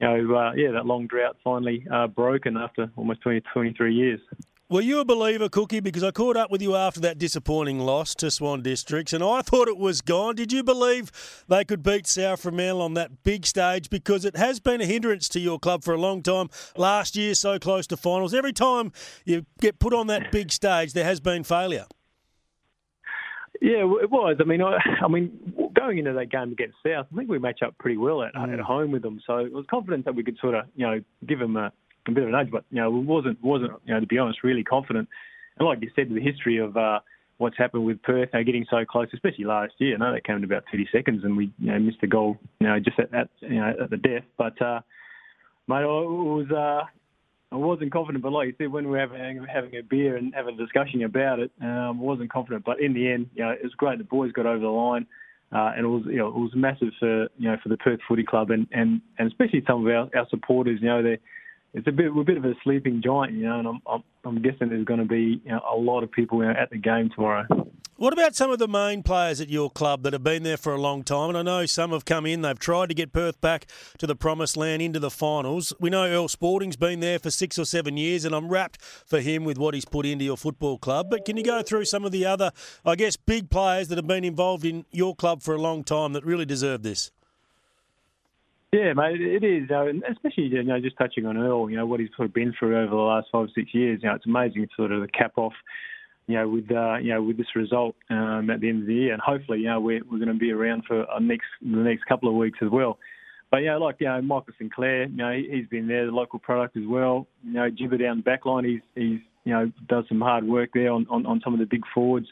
you 0.00 0.08
know, 0.08 0.37
uh, 0.37 0.52
yeah, 0.55 0.73
that 0.73 0.87
long 0.87 1.06
drought 1.06 1.37
finally 1.44 1.87
uh, 1.93 2.08
broken 2.08 2.56
after 2.56 2.90
almost 2.96 3.20
20, 3.23 3.43
23 3.52 3.94
years. 3.94 4.20
Were 4.72 4.80
you 4.80 5.00
a 5.00 5.04
believer, 5.04 5.50
Cookie? 5.50 5.80
Because 5.80 6.02
I 6.02 6.12
caught 6.12 6.34
up 6.34 6.50
with 6.50 6.62
you 6.62 6.74
after 6.74 6.98
that 7.00 7.19
disappointing 7.19 7.78
loss 7.78 8.14
to 8.14 8.30
Swan 8.30 8.62
Districts, 8.62 9.12
and 9.12 9.22
I 9.22 9.42
thought 9.42 9.69
it 9.69 9.76
was 9.76 10.00
gone. 10.00 10.34
Did 10.34 10.50
you 10.50 10.62
believe 10.64 11.12
they 11.46 11.62
could 11.62 11.82
beat 11.82 12.06
South 12.06 12.42
Fremel 12.42 12.80
on 12.80 12.94
that 12.94 13.22
big 13.22 13.44
stage? 13.44 13.90
Because 13.90 14.24
it 14.24 14.34
has 14.34 14.60
been 14.60 14.80
a 14.80 14.86
hindrance 14.86 15.28
to 15.28 15.40
your 15.40 15.58
club 15.58 15.84
for 15.84 15.92
a 15.92 15.98
long 15.98 16.22
time. 16.22 16.48
Last 16.74 17.16
year, 17.16 17.34
so 17.34 17.58
close 17.58 17.86
to 17.88 17.98
finals. 17.98 18.32
Every 18.32 18.54
time 18.54 18.92
you 19.26 19.44
get 19.60 19.78
put 19.78 19.92
on 19.92 20.06
that 20.06 20.32
big 20.32 20.50
stage, 20.50 20.94
there 20.94 21.04
has 21.04 21.20
been 21.20 21.44
failure. 21.44 21.84
Yeah, 23.60 23.84
it 24.02 24.10
was. 24.10 24.38
I 24.40 24.44
mean, 24.44 24.62
I, 24.62 24.78
I 25.04 25.06
mean, 25.06 25.52
going 25.75 25.98
into 25.98 26.14
that 26.14 26.30
game 26.30 26.50
against 26.50 26.76
South, 26.82 27.06
I 27.12 27.16
think 27.16 27.28
we 27.28 27.38
match 27.38 27.60
up 27.62 27.76
pretty 27.76 27.98
well 27.98 28.22
at, 28.22 28.34
at 28.34 28.48
mm. 28.48 28.60
home 28.60 28.90
with 28.90 29.02
them. 29.02 29.20
So 29.26 29.34
I 29.34 29.42
was 29.42 29.66
confident 29.68 30.06
that 30.06 30.14
we 30.14 30.25
could 30.25 30.38
sort 30.38 30.54
of, 30.54 30.64
you 30.75 30.86
know, 30.86 31.00
give 31.28 31.40
them 31.40 31.58
a, 31.58 31.70
a 32.08 32.12
bit 32.12 32.25
of 32.25 32.28
an 32.28 32.34
edge. 32.34 32.50
But 32.50 32.64
you 32.70 32.81
know, 32.81 32.90
wasn't 32.90 33.43
wasn't 33.43 33.72
you 33.84 33.94
know 33.94 34.00
to 34.00 34.06
be 34.06 34.19
honest 34.19 34.43
really 34.43 34.64
confident. 34.64 35.08
And 35.58 35.69
like 35.69 35.81
you 35.82 35.90
said, 35.94 36.08
the 36.08 36.20
history 36.20 36.58
of 36.58 36.76
uh, 36.76 37.00
what's 37.38 37.58
happened 37.58 37.84
with 37.84 38.02
Perth, 38.02 38.31
you 38.32 38.38
know, 38.38 38.44
getting 38.44 38.66
so 38.70 38.84
close, 38.84 39.08
especially 39.12 39.44
last 39.44 39.75
year. 39.78 39.94
I 39.94 39.99
know 39.99 40.12
they 40.12 40.20
came 40.20 40.37
in 40.37 40.44
about 40.44 40.64
30 40.70 40.88
seconds 40.93 41.25
and 41.25 41.37
we 41.37 41.52
you 41.58 41.72
know 41.72 41.78
missed 41.78 42.00
the 42.00 42.06
goal, 42.06 42.38
you 42.60 42.69
know, 42.69 42.78
just 42.78 42.99
at, 42.99 43.12
at 43.14 43.28
you 43.40 43.60
know 43.60 43.75
at 43.82 43.90
the 43.90 43.96
death. 43.96 44.25
But 44.37 44.60
uh, 44.60 44.81
mate, 45.69 45.82
I 45.82 45.87
was. 45.87 46.50
Uh, 46.50 46.87
I 47.52 47.56
wasn't 47.56 47.93
confident, 47.93 48.22
but 48.22 48.32
like 48.32 48.46
you 48.46 48.54
said, 48.56 48.72
when 48.72 48.87
we 48.87 48.93
were 48.93 48.99
having, 48.99 49.44
having 49.44 49.76
a 49.76 49.82
beer 49.82 50.16
and 50.16 50.34
having 50.34 50.54
a 50.54 50.56
discussion 50.56 51.02
about 51.04 51.38
it, 51.38 51.50
um, 51.60 52.00
wasn't 52.00 52.32
confident. 52.32 52.64
But 52.64 52.81
in 52.81 52.94
the 52.94 53.06
end, 53.10 53.28
you 53.34 53.44
know, 53.44 53.50
it 53.50 53.62
was 53.62 53.75
great. 53.75 53.99
The 53.99 54.04
boys 54.04 54.32
got 54.32 54.46
over 54.46 54.60
the 54.60 54.69
line, 54.69 55.06
uh, 55.52 55.72
and 55.76 55.84
it 55.84 55.88
was, 55.88 56.02
you 56.06 56.16
know, 56.16 56.28
it 56.28 56.34
was 56.34 56.52
massive 56.54 56.88
for, 56.99 57.28
you 57.37 57.50
know, 57.50 57.58
for 57.62 57.69
the 57.69 57.76
Perth 57.76 58.00
Footy 58.08 58.25
Club 58.25 58.50
and, 58.50 58.66
and, 58.72 59.02
and 59.19 59.28
especially 59.28 59.62
some 59.66 59.87
of 59.87 59.93
our, 59.93 60.08
our 60.19 60.26
supporters. 60.31 60.78
You 60.81 60.88
know, 60.88 61.02
they 61.02 61.19
it's 61.74 61.86
a 61.86 61.92
bit, 61.92 62.14
we're 62.14 62.22
a 62.22 62.24
bit 62.24 62.36
of 62.36 62.44
a 62.44 62.54
sleeping 62.62 63.02
giant, 63.02 63.32
you 63.32 63.44
know, 63.44 63.58
and 63.58 63.69
I'm, 63.69 63.80
I'm, 63.86 64.02
I'm 64.24 64.42
guessing 64.42 64.69
there's 64.69 64.84
going 64.84 65.00
to 65.00 65.06
be 65.06 65.40
you 65.44 65.52
know, 65.52 65.60
a 65.70 65.76
lot 65.76 66.02
of 66.02 66.12
people 66.12 66.42
at 66.42 66.70
the 66.70 66.78
game 66.78 67.10
tomorrow. 67.14 67.46
What 67.96 68.12
about 68.12 68.34
some 68.34 68.50
of 68.50 68.58
the 68.58 68.66
main 68.66 69.04
players 69.04 69.40
at 69.40 69.48
your 69.48 69.70
club 69.70 70.02
that 70.02 70.12
have 70.12 70.24
been 70.24 70.42
there 70.42 70.56
for 70.56 70.74
a 70.74 70.80
long 70.80 71.04
time? 71.04 71.28
And 71.28 71.38
I 71.38 71.42
know 71.42 71.66
some 71.66 71.92
have 71.92 72.04
come 72.04 72.26
in, 72.26 72.42
they've 72.42 72.58
tried 72.58 72.88
to 72.88 72.94
get 72.94 73.12
Perth 73.12 73.40
back 73.40 73.66
to 73.98 74.06
the 74.06 74.16
promised 74.16 74.56
land 74.56 74.82
into 74.82 74.98
the 74.98 75.10
finals. 75.10 75.72
We 75.78 75.88
know 75.88 76.04
Earl 76.04 76.28
Sporting's 76.28 76.76
been 76.76 77.00
there 77.00 77.19
for 77.19 77.30
six 77.30 77.58
or 77.58 77.64
seven 77.64 77.96
years, 77.96 78.25
and 78.25 78.34
I'm 78.34 78.48
wrapped 78.48 78.82
for 78.82 79.20
him 79.20 79.44
with 79.44 79.56
what 79.56 79.75
he's 79.75 79.84
put 79.84 80.04
into 80.04 80.25
your 80.25 80.36
football 80.36 80.78
club. 80.78 81.10
But 81.10 81.25
can 81.25 81.36
you 81.36 81.44
go 81.44 81.62
through 81.62 81.84
some 81.84 82.04
of 82.04 82.12
the 82.12 82.26
other, 82.26 82.50
I 82.84 82.96
guess, 82.96 83.16
big 83.16 83.50
players 83.50 83.88
that 83.88 83.98
have 83.98 84.08
been 84.08 84.25
involved 84.25 84.64
in 84.64 84.84
your 84.90 85.14
club 85.14 85.40
for 85.40 85.54
a 85.54 85.60
long 85.60 85.84
time 85.84 86.12
that 86.14 86.25
really 86.25 86.44
deserve 86.44 86.82
this? 86.82 87.12
Yeah, 88.72 88.94
mate, 88.94 89.20
it 89.20 89.44
is, 89.44 89.70
uh, 89.70 89.84
especially 90.10 90.44
you 90.44 90.62
know 90.62 90.80
just 90.80 90.96
touching 90.96 91.26
on 91.26 91.36
Earl, 91.36 91.69
you 91.69 91.76
know 91.76 91.84
what 91.84 92.00
he's 92.00 92.08
sort 92.16 92.26
of 92.26 92.32
been 92.32 92.54
through 92.58 92.74
over 92.78 92.90
the 92.90 92.96
last 92.96 93.28
five 93.30 93.48
six 93.54 93.74
years. 93.74 94.00
You 94.02 94.08
know, 94.08 94.14
it's 94.14 94.24
amazing 94.24 94.66
sort 94.74 94.92
of 94.92 95.02
the 95.02 95.08
cap 95.08 95.32
off, 95.36 95.52
you 96.26 96.36
know, 96.36 96.48
with 96.48 96.70
uh, 96.70 96.96
you 96.96 97.12
know 97.12 97.22
with 97.22 97.36
this 97.36 97.54
result 97.54 97.94
um, 98.08 98.48
at 98.48 98.60
the 98.60 98.70
end 98.70 98.80
of 98.80 98.86
the 98.86 98.94
year, 98.94 99.12
and 99.12 99.20
hopefully 99.20 99.58
you 99.58 99.66
know 99.66 99.78
we're 99.78 100.00
we're 100.10 100.16
going 100.16 100.32
to 100.32 100.34
be 100.34 100.52
around 100.52 100.84
for 100.86 101.04
our 101.10 101.20
next 101.20 101.48
the 101.60 101.76
next 101.76 102.06
couple 102.06 102.30
of 102.30 102.34
weeks 102.34 102.60
as 102.62 102.70
well. 102.70 102.98
But 103.50 103.58
yeah, 103.58 103.76
like 103.76 103.97
you 103.99 104.06
know 104.06 104.23
Michael 104.23 104.54
Sinclair, 104.56 105.04
you 105.04 105.16
know 105.16 105.32
he, 105.32 105.50
he's 105.52 105.68
been 105.68 105.87
there, 105.87 106.06
the 106.06 106.12
local 106.12 106.38
product 106.38 106.75
as 106.78 106.85
well. 106.87 107.26
You 107.44 107.52
know 107.52 107.68
Jibber 107.68 107.99
down 107.99 108.16
the 108.16 108.23
back 108.23 108.47
line, 108.47 108.64
he's 108.64 108.80
he's 108.94 109.20
you 109.44 109.52
know 109.52 109.70
does 109.87 110.04
some 110.08 110.23
hard 110.23 110.44
work 110.44 110.70
there 110.73 110.90
on 110.90 111.06
on, 111.11 111.26
on 111.26 111.42
some 111.44 111.52
of 111.52 111.61
the 111.61 111.66
big 111.66 111.82
forwards. 111.94 112.28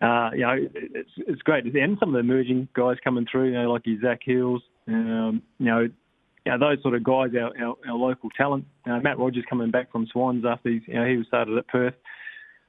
Uh, 0.00 0.30
you 0.32 0.42
know, 0.42 0.54
it's 0.74 1.10
it's 1.16 1.42
great 1.42 1.64
and 1.64 1.96
some 1.98 2.10
of 2.10 2.12
the 2.14 2.20
emerging 2.20 2.68
guys 2.74 2.96
coming 3.02 3.26
through, 3.30 3.46
you 3.46 3.54
know, 3.54 3.72
like 3.72 3.82
Zach 4.00 4.20
Hills, 4.24 4.62
um, 4.88 5.42
you 5.58 5.66
know, 5.66 5.80
you 6.44 6.52
know, 6.52 6.58
those 6.58 6.82
sort 6.82 6.94
of 6.94 7.04
guys, 7.04 7.30
our, 7.36 7.52
our, 7.64 7.76
our 7.88 7.96
local 7.96 8.30
talent. 8.30 8.64
Uh, 8.84 8.98
Matt 8.98 9.18
Rogers 9.18 9.44
coming 9.48 9.70
back 9.70 9.92
from 9.92 10.06
Swans 10.06 10.44
after 10.44 10.70
he's, 10.70 10.82
you 10.86 10.94
know, 10.94 11.06
he 11.06 11.16
was 11.16 11.26
started 11.26 11.56
at 11.56 11.68
Perth. 11.68 11.94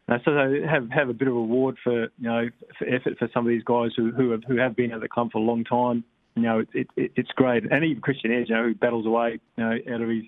Uh, 0.08 0.17
so 0.25 0.34
they 0.34 0.67
have 0.67 0.89
have 0.89 1.10
a 1.10 1.13
bit 1.13 1.29
of 1.29 1.34
reward 1.34 1.77
for 1.82 2.03
you 2.03 2.10
know 2.20 2.50
for 2.77 2.86
effort 2.88 3.17
for 3.17 3.29
some 3.34 3.46
of 3.46 3.50
these 3.50 3.63
guys 3.63 3.91
who 3.96 4.12
who 4.12 4.32
have 4.32 4.43
who 4.46 4.58
have 4.58 4.75
been 4.75 4.91
at 4.91 5.00
the 5.00 5.08
club 5.08 5.32
for 5.32 5.38
a 5.38 5.41
long 5.41 5.63
time. 5.63 6.03
You 6.36 6.41
know, 6.41 6.60
it, 6.74 6.88
it, 6.98 7.12
it's 7.15 7.32
great, 7.32 7.63
and 7.72 7.86
even 7.86 8.01
Christian 8.01 8.32
Edge, 8.32 8.50
you 8.50 8.55
know, 8.55 8.63
who 8.63 8.75
battles 8.75 9.05
away, 9.05 9.39
you 9.55 9.63
know, 9.63 9.77
out 9.93 10.01
of 10.01 10.10
his 10.10 10.24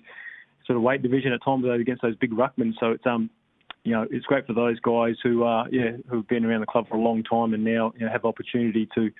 sort 0.66 0.76
of 0.76 0.82
weight 0.82 1.02
division 1.02 1.32
at 1.32 1.44
times 1.44 1.64
against 1.66 2.00
those 2.00 2.16
big 2.16 2.30
ruckmen. 2.30 2.72
So 2.80 2.92
it's 2.92 3.04
um, 3.04 3.28
you 3.84 3.92
know, 3.92 4.06
it's 4.10 4.24
great 4.24 4.46
for 4.46 4.54
those 4.54 4.80
guys 4.80 5.16
who 5.22 5.42
are 5.42 5.66
yeah 5.70 5.90
who've 6.08 6.26
been 6.26 6.44
around 6.44 6.60
the 6.60 6.66
club 6.66 6.88
for 6.88 6.96
a 6.96 7.00
long 7.00 7.22
time 7.22 7.52
and 7.52 7.62
now 7.62 7.92
you 7.98 8.06
know, 8.06 8.12
have 8.12 8.24
opportunity 8.24 8.88
to 8.94 9.10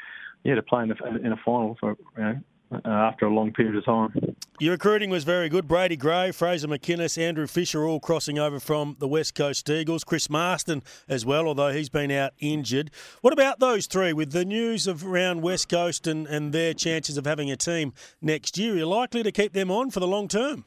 yeah 0.43 0.55
to 0.55 0.63
play 0.63 0.85
in 0.85 0.91
a, 0.91 1.17
in 1.19 1.33
a 1.33 1.41
final 1.45 1.77
for 1.79 1.97
you 2.17 2.23
know 2.23 2.41
uh, 2.73 2.81
after 2.85 3.27
a 3.27 3.31
long 3.31 3.53
period 3.53 3.77
of 3.77 3.85
time. 3.85 4.13
Your 4.59 4.73
recruiting 4.73 5.11
was 5.11 5.25
very 5.25 5.49
good. 5.49 5.69
Brady 5.69 5.97
Gray, 5.97 6.33
Fraser 6.33 6.67
McInnes, 6.67 7.21
Andrew 7.21 7.47
Fisher 7.47 7.85
all 7.85 8.01
crossing 8.01 8.39
over 8.39 8.59
from 8.59 8.97
the 8.99 9.09
West 9.09 9.35
Coast 9.35 9.69
Eagles. 9.69 10.03
Chris 10.03 10.29
Masten 10.29 10.83
as 11.09 11.27
well, 11.27 11.47
although 11.47 11.73
he's 11.73 11.91
been 11.91 12.11
out 12.11 12.33
injured. 12.39 12.91
What 13.21 13.33
about 13.33 13.61
those 13.61 13.87
three? 13.87 14.13
With 14.13 14.33
the 14.33 14.45
news 14.45 14.87
of 14.87 15.05
around 15.07 15.43
West 15.43 15.69
Coast 15.69 16.07
and, 16.07 16.27
and 16.27 16.53
their 16.53 16.73
chances 16.73 17.19
of 17.19 17.27
having 17.27 17.51
a 17.51 17.57
team 17.57 17.93
next 18.23 18.57
year, 18.57 18.75
are 18.75 18.79
you 18.79 18.87
likely 18.87 19.23
to 19.23 19.31
keep 19.33 19.53
them 19.53 19.71
on 19.71 19.91
for 19.91 20.01
the 20.01 20.07
long 20.07 20.27
term? 20.27 20.65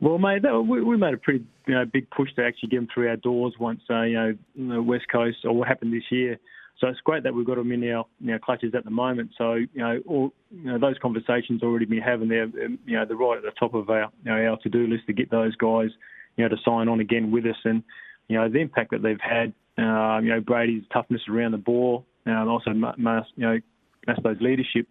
Well, 0.00 0.18
mate, 0.18 0.42
that, 0.42 0.60
we, 0.62 0.82
we 0.82 0.96
made 0.96 1.14
a 1.14 1.18
pretty 1.18 1.44
you 1.66 1.74
know 1.74 1.84
big 1.84 2.08
push 2.10 2.28
to 2.36 2.44
actually 2.44 2.68
get 2.70 2.76
them 2.76 2.88
through 2.92 3.08
our 3.08 3.16
doors 3.16 3.54
once 3.58 3.80
uh, 3.90 4.02
you 4.02 4.14
know 4.14 4.34
the 4.56 4.82
West 4.82 5.06
Coast 5.10 5.38
or 5.44 5.54
what 5.54 5.68
happened 5.68 5.92
this 5.92 6.10
year. 6.10 6.38
So 6.80 6.88
it's 6.88 7.00
great 7.00 7.22
that 7.22 7.34
we've 7.34 7.46
got 7.46 7.56
them 7.56 7.72
in 7.72 7.90
our, 7.90 8.04
clutches 8.38 8.74
at 8.74 8.84
the 8.84 8.90
moment. 8.90 9.30
So 9.38 9.54
you 9.54 9.68
know, 9.74 10.00
all 10.06 10.32
you 10.50 10.72
know, 10.72 10.78
those 10.78 10.96
conversations 11.00 11.62
already 11.62 11.86
been 11.86 12.02
having. 12.02 12.28
They're 12.28 12.46
you 12.46 12.78
know 12.96 13.04
they're 13.06 13.16
right 13.16 13.38
at 13.38 13.42
the 13.42 13.52
top 13.58 13.74
of 13.74 13.88
our 13.88 14.12
you 14.24 14.30
know, 14.30 14.50
our 14.50 14.56
to 14.58 14.68
do 14.68 14.86
list 14.86 15.06
to 15.06 15.12
get 15.12 15.30
those 15.30 15.56
guys 15.56 15.88
you 16.36 16.44
know 16.44 16.48
to 16.48 16.56
sign 16.64 16.88
on 16.88 17.00
again 17.00 17.30
with 17.30 17.46
us, 17.46 17.56
and 17.64 17.82
you 18.28 18.36
know 18.36 18.48
the 18.48 18.58
impact 18.58 18.90
that 18.90 19.02
they've 19.02 19.20
had. 19.20 19.52
Uh, 19.78 20.20
you 20.20 20.30
know 20.30 20.40
Brady's 20.40 20.84
toughness 20.92 21.22
around 21.28 21.52
the 21.52 21.58
ball, 21.58 22.04
and 22.24 22.48
also 22.48 22.72
Mas, 22.72 23.24
you 23.36 23.46
know 23.46 23.58
Masto's 24.06 24.40
leadership 24.40 24.86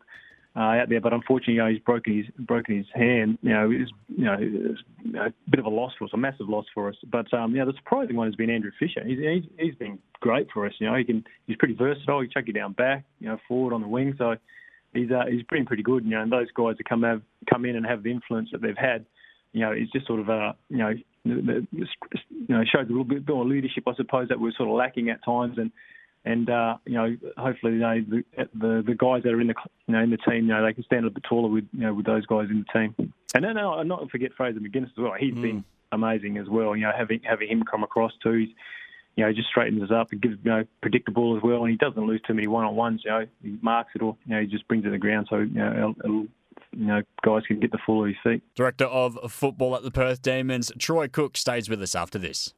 uh, 0.56 0.60
out 0.60 0.90
there. 0.90 1.02
But 1.02 1.14
unfortunately, 1.14 1.56
you 1.56 1.62
know, 1.62 1.70
he's 1.70 1.80
broken 1.80 2.18
his 2.18 2.26
broken 2.46 2.78
his 2.78 2.86
hand. 2.94 3.38
You 3.42 3.50
know, 3.50 3.72
it's 3.72 3.92
you 4.08 4.26
know, 4.26 4.38
it's 4.40 4.82
a 5.16 5.50
bit 5.50 5.60
of 5.60 5.66
a 5.66 5.70
loss 5.70 5.94
for 5.98 6.06
us, 6.06 6.12
a 6.14 6.18
massive 6.18 6.50
loss 6.50 6.66
for 6.74 6.90
us. 6.90 6.96
But 7.12 7.32
um, 7.34 7.52
you 7.52 7.60
know, 7.60 7.66
the 7.66 7.78
surprising 7.78 8.16
one 8.16 8.28
has 8.28 8.36
been 8.36 8.50
Andrew 8.50 8.72
Fisher. 8.80 9.04
He's, 9.06 9.20
he's 9.20 9.44
he's 9.60 9.76
been 9.76 10.00
great 10.22 10.48
for 10.54 10.66
us. 10.66 10.74
You 10.80 10.88
know, 10.88 10.96
he 10.96 11.04
can 11.04 11.24
he's 11.48 11.58
pretty 11.58 11.76
versatile. 11.76 12.22
He 12.22 12.28
chuck 12.28 12.46
you 12.48 12.54
down 12.54 12.74
back, 12.74 13.04
you 13.20 13.28
know, 13.28 13.38
forward 13.48 13.74
on 13.74 13.82
the 13.82 13.88
wing. 13.88 14.16
So 14.18 14.36
he's 14.94 15.12
uh, 15.12 15.26
he's 15.30 15.44
been 15.44 15.66
pretty 15.66 15.84
good. 15.84 16.06
You 16.06 16.12
know, 16.12 16.22
and 16.22 16.32
those 16.32 16.52
guys 16.56 16.76
that 16.78 16.88
come 16.88 17.04
have 17.04 17.22
come 17.50 17.66
in 17.66 17.76
and 17.76 17.86
have 17.86 18.04
the 18.04 18.12
influence 18.12 18.50
that 18.52 18.62
they've 18.62 18.78
had. 18.78 19.06
You 19.52 19.62
know, 19.62 19.72
it's 19.72 19.92
just 19.92 20.08
sort 20.08 20.20
of 20.20 20.30
uh, 20.30 20.54
you 20.70 20.78
know, 20.78 20.92
you 21.24 21.58
know, 22.50 22.64
shows 22.64 22.86
a 22.86 22.90
little 22.90 23.04
bit 23.06 23.28
more 23.28 23.46
leadership, 23.46 23.86
I 23.88 23.96
suppose, 23.96 24.28
that 24.30 24.40
we're 24.40 24.52
sort 24.52 24.70
of 24.70 24.76
lacking 24.76 25.10
at 25.10 25.24
times, 25.24 25.58
and 25.58 25.72
and 26.26 26.50
uh, 26.50 26.78
you 26.86 26.94
know, 26.94 27.16
hopefully, 27.38 27.74
you 27.74 27.80
know, 27.80 28.02
the, 28.08 28.24
the 28.54 28.84
the 28.86 28.96
guys 28.96 29.24
that 29.24 29.34
are 29.34 29.42
in 29.42 29.48
the 29.48 29.56
you 29.88 29.94
know 29.94 30.02
in 30.02 30.10
the 30.10 30.18
team, 30.18 30.48
you 30.48 30.54
know, 30.54 30.66
they 30.66 30.74
can 30.74 30.84
stand 30.84 31.02
a 31.02 31.08
little 31.08 31.14
bit 31.14 31.24
taller 31.24 31.50
with 31.50 31.66
you 31.72 31.82
know 31.82 31.94
with 31.94 32.06
those 32.06 32.26
guys 32.26 32.48
in 32.50 32.66
the 32.66 32.80
team. 32.80 33.14
And 33.36 33.44
then 33.44 33.56
no, 33.56 33.82
not 33.84 34.10
forget 34.10 34.32
Fraser 34.36 34.60
McInnes 34.60 34.86
as 34.86 34.98
well. 34.98 35.14
He's 35.18 35.36
mm. 35.36 35.42
been 35.42 35.64
amazing 35.92 36.38
as 36.38 36.48
well. 36.50 36.76
You 36.76 36.84
know, 36.84 36.92
having 36.98 37.22
having 37.24 37.48
him 37.48 37.64
come 37.64 37.84
across 37.84 38.12
too, 38.24 38.34
he's 38.34 38.50
you 39.16 39.24
know, 39.24 39.32
just 39.32 39.48
straightens 39.48 39.82
us 39.82 39.92
up 39.92 40.12
and 40.12 40.22
gives 40.22 40.38
you 40.44 40.52
know 40.52 40.66
predictable 40.82 41.38
as 41.38 41.44
well, 41.44 41.62
and 41.62 41.72
he 41.72 41.78
doesn't 41.78 42.06
lose 42.06 42.22
too 42.28 42.34
many 42.34 42.48
one 42.48 42.66
on 42.66 42.76
ones. 42.76 43.02
You 43.06 43.12
know, 43.12 43.26
he 43.44 43.58
marks 43.62 43.92
it 43.96 44.02
or 44.02 44.18
you 44.26 44.36
know 44.36 44.42
he 44.42 44.48
just 44.48 44.68
brings 44.68 44.84
it 44.84 44.88
to 44.88 44.92
the 44.92 44.98
ground, 44.98 45.28
so 45.30 45.38
you 45.38 45.46
know. 45.46 45.72
It'll, 45.72 45.96
it'll, 46.04 46.28
you 46.78 46.88
know, 46.88 47.02
guys 47.24 47.44
can 47.48 47.62
get 47.62 47.72
the 47.72 47.78
full 47.86 48.02
of 48.02 48.08
his 48.10 48.18
feet. 48.22 48.44
Director 48.54 48.84
of 48.84 49.18
football 49.32 49.78
at 49.78 49.84
the 49.84 49.92
Perth 49.92 50.22
Demons, 50.22 50.74
Troy 50.78 51.08
Cook, 51.08 51.38
stays 51.38 51.70
with 51.70 51.82
us 51.82 51.96
after 51.96 52.20
this. 52.20 52.54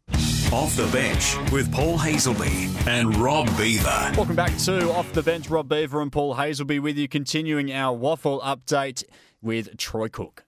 Off 0.54 0.78
the 0.78 0.88
Bench 0.88 1.36
with 1.52 1.70
Paul 1.74 1.98
Hasleby 1.98 2.88
and 2.88 3.14
Rob 3.18 3.46
Beaver. 3.58 4.14
Welcome 4.16 4.38
back 4.38 4.56
to 4.60 4.90
Off 4.94 5.12
the 5.12 5.22
Bench. 5.22 5.50
Rob 5.50 5.68
Beaver 5.68 6.02
and 6.02 6.10
Paul 6.10 6.36
Hasleby 6.36 6.80
with 6.80 6.98
you, 6.98 7.10
continuing 7.10 7.74
our 7.74 7.94
waffle 7.94 8.40
update 8.40 9.04
with 9.42 9.76
Troy 9.76 10.08
Cook. 10.08 10.47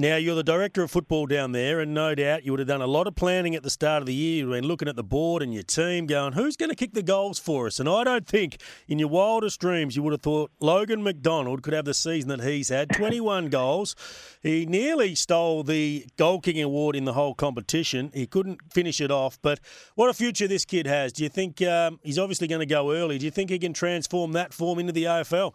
Now, 0.00 0.14
you're 0.14 0.36
the 0.36 0.44
director 0.44 0.84
of 0.84 0.92
football 0.92 1.26
down 1.26 1.50
there, 1.50 1.80
and 1.80 1.92
no 1.92 2.14
doubt 2.14 2.44
you 2.44 2.52
would 2.52 2.60
have 2.60 2.68
done 2.68 2.80
a 2.80 2.86
lot 2.86 3.08
of 3.08 3.16
planning 3.16 3.56
at 3.56 3.64
the 3.64 3.68
start 3.68 4.00
of 4.00 4.06
the 4.06 4.14
year. 4.14 4.44
You've 4.44 4.50
been 4.50 4.64
looking 4.64 4.86
at 4.86 4.94
the 4.94 5.02
board 5.02 5.42
and 5.42 5.52
your 5.52 5.64
team, 5.64 6.06
going, 6.06 6.34
who's 6.34 6.56
going 6.56 6.70
to 6.70 6.76
kick 6.76 6.94
the 6.94 7.02
goals 7.02 7.40
for 7.40 7.66
us? 7.66 7.80
And 7.80 7.88
I 7.88 8.04
don't 8.04 8.24
think 8.24 8.58
in 8.86 9.00
your 9.00 9.08
wildest 9.08 9.60
dreams 9.60 9.96
you 9.96 10.04
would 10.04 10.12
have 10.12 10.22
thought 10.22 10.52
Logan 10.60 11.02
McDonald 11.02 11.64
could 11.64 11.72
have 11.72 11.84
the 11.84 11.94
season 11.94 12.28
that 12.28 12.44
he's 12.44 12.68
had 12.68 12.90
21 12.90 13.48
goals. 13.48 13.96
He 14.40 14.66
nearly 14.66 15.16
stole 15.16 15.64
the 15.64 16.06
goal 16.16 16.40
kicking 16.40 16.62
award 16.62 16.94
in 16.94 17.04
the 17.04 17.14
whole 17.14 17.34
competition. 17.34 18.12
He 18.14 18.28
couldn't 18.28 18.72
finish 18.72 19.00
it 19.00 19.10
off, 19.10 19.40
but 19.42 19.58
what 19.96 20.08
a 20.08 20.14
future 20.14 20.46
this 20.46 20.64
kid 20.64 20.86
has. 20.86 21.12
Do 21.12 21.24
you 21.24 21.28
think 21.28 21.60
um, 21.62 21.98
he's 22.04 22.20
obviously 22.20 22.46
going 22.46 22.60
to 22.60 22.66
go 22.66 22.92
early? 22.92 23.18
Do 23.18 23.24
you 23.24 23.32
think 23.32 23.50
he 23.50 23.58
can 23.58 23.72
transform 23.72 24.30
that 24.30 24.54
form 24.54 24.78
into 24.78 24.92
the 24.92 25.02
AFL? 25.02 25.54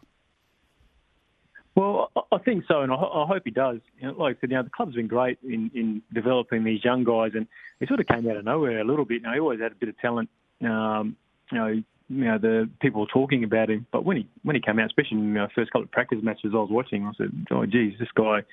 Well, 1.75 2.11
I 2.31 2.37
think 2.37 2.65
so, 2.67 2.81
and 2.81 2.91
I, 2.91 2.95
hope 2.95 3.41
he 3.45 3.51
does. 3.51 3.79
You 3.99 4.07
know, 4.07 4.13
like 4.13 4.37
I 4.37 4.41
said, 4.41 4.51
you 4.51 4.57
know, 4.57 4.63
the 4.63 4.69
club's 4.69 4.93
been 4.93 5.07
great 5.07 5.39
in, 5.43 5.71
in 5.73 6.03
developing 6.13 6.63
these 6.63 6.83
young 6.83 7.03
guys, 7.03 7.31
and 7.33 7.47
he 7.79 7.87
sort 7.87 7.99
of 7.99 8.05
came 8.05 8.29
out 8.29 8.37
of 8.37 8.45
nowhere 8.45 8.79
a 8.79 8.83
little 8.83 9.05
bit. 9.05 9.15
You 9.15 9.21
know, 9.21 9.33
he 9.33 9.39
always 9.39 9.59
had 9.59 9.71
a 9.71 9.75
bit 9.75 9.89
of 9.89 9.97
talent. 9.97 10.29
Um, 10.61 11.15
you 11.51 11.57
know, 11.57 11.67
you 12.09 12.25
know, 12.25 12.37
the 12.37 12.69
people 12.79 13.01
were 13.01 13.07
talking 13.07 13.43
about 13.43 13.71
him, 13.71 13.87
but 13.91 14.05
when 14.05 14.17
he 14.17 14.27
when 14.43 14.55
he 14.55 14.61
came 14.61 14.77
out, 14.77 14.85
especially 14.85 15.17
in 15.17 15.33
the 15.33 15.47
first 15.55 15.71
couple 15.71 15.83
of 15.83 15.91
practice 15.91 16.19
matches 16.21 16.51
I 16.53 16.57
was 16.57 16.69
watching, 16.69 17.05
I 17.05 17.11
said, 17.17 17.31
"Oh, 17.49 17.65
geez, 17.65 17.93
this 17.99 18.09
guy." 18.15 18.43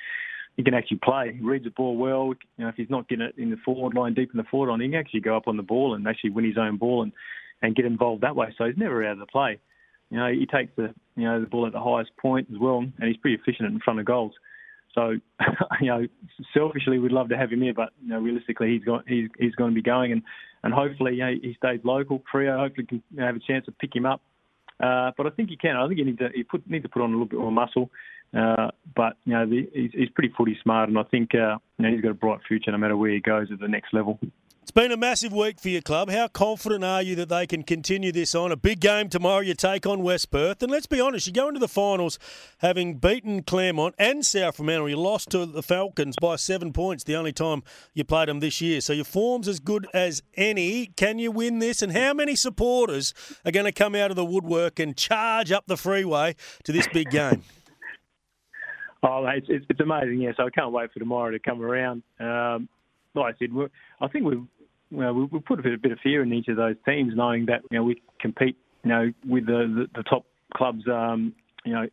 He 0.56 0.64
can 0.64 0.74
actually 0.74 0.98
play. 0.98 1.32
He 1.32 1.44
reads 1.44 1.64
the 1.64 1.70
ball 1.70 1.96
well. 1.96 2.34
You 2.58 2.64
know, 2.64 2.68
if 2.68 2.74
he's 2.74 2.90
not 2.90 3.08
getting 3.08 3.24
it 3.24 3.34
in 3.38 3.50
the 3.50 3.56
forward 3.64 3.94
line, 3.94 4.14
deep 4.14 4.30
in 4.32 4.36
the 4.36 4.44
forward 4.50 4.68
line, 4.68 4.80
he 4.80 4.88
can 4.88 4.98
actually 4.98 5.20
go 5.20 5.36
up 5.36 5.46
on 5.46 5.56
the 5.56 5.62
ball 5.62 5.94
and 5.94 6.06
actually 6.06 6.30
win 6.30 6.44
his 6.44 6.58
own 6.58 6.76
ball 6.76 7.02
and, 7.02 7.12
and 7.62 7.76
get 7.76 7.86
involved 7.86 8.22
that 8.22 8.34
way. 8.34 8.52
So 8.58 8.64
he's 8.66 8.76
never 8.76 9.04
out 9.06 9.12
of 9.12 9.20
the 9.20 9.26
play. 9.26 9.58
You 10.10 10.18
know, 10.18 10.30
he 10.30 10.46
takes 10.46 10.72
the 10.76 10.94
you 11.16 11.24
know 11.24 11.40
the 11.40 11.46
ball 11.46 11.66
at 11.66 11.72
the 11.72 11.80
highest 11.80 12.10
point 12.16 12.48
as 12.52 12.58
well, 12.58 12.78
and 12.78 13.08
he's 13.08 13.16
pretty 13.16 13.40
efficient 13.40 13.72
in 13.72 13.80
front 13.80 14.00
of 14.00 14.06
goals. 14.06 14.32
So, 14.94 15.10
you 15.80 15.86
know, 15.86 16.06
selfishly 16.52 16.98
we'd 16.98 17.12
love 17.12 17.28
to 17.28 17.36
have 17.36 17.52
him 17.52 17.62
here, 17.62 17.74
but 17.74 17.90
you 18.02 18.08
know, 18.08 18.18
realistically 18.18 18.72
he's 18.72 18.84
got 18.84 19.08
he's 19.08 19.28
he's 19.38 19.54
going 19.54 19.70
to 19.70 19.74
be 19.74 19.82
going, 19.82 20.12
and 20.12 20.22
and 20.62 20.74
hopefully 20.74 21.14
you 21.14 21.24
know, 21.24 21.34
he 21.42 21.54
stays 21.54 21.80
local. 21.84 22.22
Freo 22.32 22.58
hopefully 22.58 22.86
can 22.86 23.02
have 23.18 23.36
a 23.36 23.40
chance 23.40 23.66
to 23.66 23.72
pick 23.72 23.94
him 23.94 24.06
up. 24.06 24.20
Uh, 24.80 25.12
but 25.16 25.26
I 25.26 25.30
think 25.30 25.50
he 25.50 25.56
can. 25.56 25.76
I 25.76 25.86
think 25.86 25.98
he 25.98 26.04
need 26.04 26.18
to 26.18 26.28
he 26.34 26.42
put 26.42 26.68
need 26.68 26.82
to 26.82 26.88
put 26.88 27.02
on 27.02 27.10
a 27.10 27.12
little 27.12 27.26
bit 27.26 27.38
more 27.38 27.52
muscle. 27.52 27.90
Uh, 28.36 28.70
but 28.94 29.16
you 29.24 29.32
know, 29.32 29.46
the, 29.46 29.68
he's, 29.74 29.90
he's 29.92 30.08
pretty 30.10 30.32
footy 30.36 30.58
smart, 30.62 30.88
and 30.88 30.98
I 30.98 31.02
think 31.04 31.34
uh, 31.34 31.58
you 31.78 31.84
know, 31.84 31.90
he's 31.90 32.00
got 32.00 32.10
a 32.10 32.14
bright 32.14 32.40
future 32.46 32.72
no 32.72 32.78
matter 32.78 32.96
where 32.96 33.10
he 33.10 33.20
goes 33.20 33.48
at 33.52 33.60
the 33.60 33.68
next 33.68 33.92
level. 33.92 34.18
It's 34.70 34.80
been 34.80 34.92
a 34.92 34.96
massive 34.96 35.32
week 35.32 35.58
for 35.58 35.68
your 35.68 35.82
club. 35.82 36.10
How 36.10 36.28
confident 36.28 36.84
are 36.84 37.02
you 37.02 37.16
that 37.16 37.28
they 37.28 37.44
can 37.44 37.64
continue 37.64 38.12
this 38.12 38.36
on? 38.36 38.52
A 38.52 38.56
big 38.56 38.78
game 38.78 39.08
tomorrow, 39.08 39.40
you 39.40 39.54
take 39.54 39.84
on 39.84 40.04
West 40.04 40.30
Perth. 40.30 40.62
And 40.62 40.70
let's 40.70 40.86
be 40.86 41.00
honest, 41.00 41.26
you 41.26 41.32
go 41.32 41.48
into 41.48 41.58
the 41.58 41.66
finals 41.66 42.20
having 42.58 42.98
beaten 42.98 43.42
Claremont 43.42 43.96
and 43.98 44.24
South 44.24 44.58
Fremantle. 44.58 44.88
You 44.88 44.94
lost 44.94 45.30
to 45.30 45.44
the 45.44 45.64
Falcons 45.64 46.14
by 46.20 46.36
seven 46.36 46.72
points 46.72 47.02
the 47.02 47.16
only 47.16 47.32
time 47.32 47.64
you 47.94 48.04
played 48.04 48.28
them 48.28 48.38
this 48.38 48.60
year. 48.60 48.80
So 48.80 48.92
your 48.92 49.04
form's 49.04 49.48
as 49.48 49.58
good 49.58 49.88
as 49.92 50.22
any. 50.34 50.86
Can 50.94 51.18
you 51.18 51.32
win 51.32 51.58
this? 51.58 51.82
And 51.82 51.90
how 51.90 52.14
many 52.14 52.36
supporters 52.36 53.12
are 53.44 53.50
going 53.50 53.66
to 53.66 53.72
come 53.72 53.96
out 53.96 54.12
of 54.12 54.16
the 54.16 54.24
woodwork 54.24 54.78
and 54.78 54.96
charge 54.96 55.50
up 55.50 55.66
the 55.66 55.76
freeway 55.76 56.36
to 56.62 56.70
this 56.70 56.86
big 56.92 57.10
game? 57.10 57.42
Oh, 59.02 59.26
it's, 59.26 59.48
it's, 59.48 59.80
amazing, 59.80 60.20
yeah. 60.20 60.30
So 60.36 60.46
I 60.46 60.50
can't 60.50 60.70
wait 60.70 60.92
for 60.92 61.00
tomorrow 61.00 61.32
to 61.32 61.40
come 61.40 61.60
around. 61.60 62.04
Um, 62.20 62.68
like 63.16 63.34
I 63.34 63.38
said, 63.40 63.50
I 64.00 64.06
think 64.06 64.24
we've 64.24 64.46
well, 64.90 65.12
we, 65.12 65.24
we 65.24 65.40
put 65.40 65.58
a 65.58 65.62
bit, 65.62 65.74
a 65.74 65.78
bit 65.78 65.92
of 65.92 65.98
fear 66.02 66.22
in 66.22 66.32
each 66.32 66.48
of 66.48 66.56
those 66.56 66.76
teams, 66.86 67.12
knowing 67.14 67.46
that 67.46 67.62
you 67.70 67.78
know 67.78 67.84
we 67.84 68.02
compete, 68.20 68.56
you 68.84 68.90
know, 68.90 69.12
with 69.26 69.46
the 69.46 69.86
the, 69.94 70.02
the 70.02 70.02
top 70.04 70.24
clubs, 70.54 70.82
um, 70.88 71.32
you 71.64 71.72
know, 71.72 71.86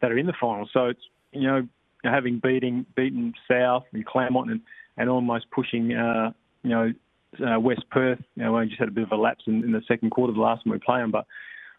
that 0.00 0.12
are 0.12 0.18
in 0.18 0.26
the 0.26 0.34
final. 0.40 0.68
So 0.72 0.86
it's 0.86 1.00
you 1.32 1.46
know 1.46 1.66
having 2.04 2.40
beating 2.42 2.86
beaten 2.94 3.34
South 3.50 3.84
and 3.92 4.06
Claremont 4.06 4.50
and, 4.50 4.60
and 4.96 5.10
almost 5.10 5.46
pushing, 5.50 5.92
uh, 5.92 6.32
you 6.62 6.70
know, 6.70 6.92
uh, 7.44 7.58
West 7.58 7.84
Perth. 7.90 8.20
You 8.36 8.44
know, 8.44 8.52
we 8.52 8.66
just 8.66 8.78
had 8.78 8.88
a 8.88 8.92
bit 8.92 9.04
of 9.04 9.12
a 9.12 9.16
lapse 9.16 9.44
in, 9.46 9.64
in 9.64 9.72
the 9.72 9.82
second 9.88 10.10
quarter 10.10 10.30
of 10.30 10.36
the 10.36 10.42
last 10.42 10.64
time 10.64 10.72
we 10.72 10.78
played 10.78 11.02
them, 11.02 11.10
but 11.10 11.26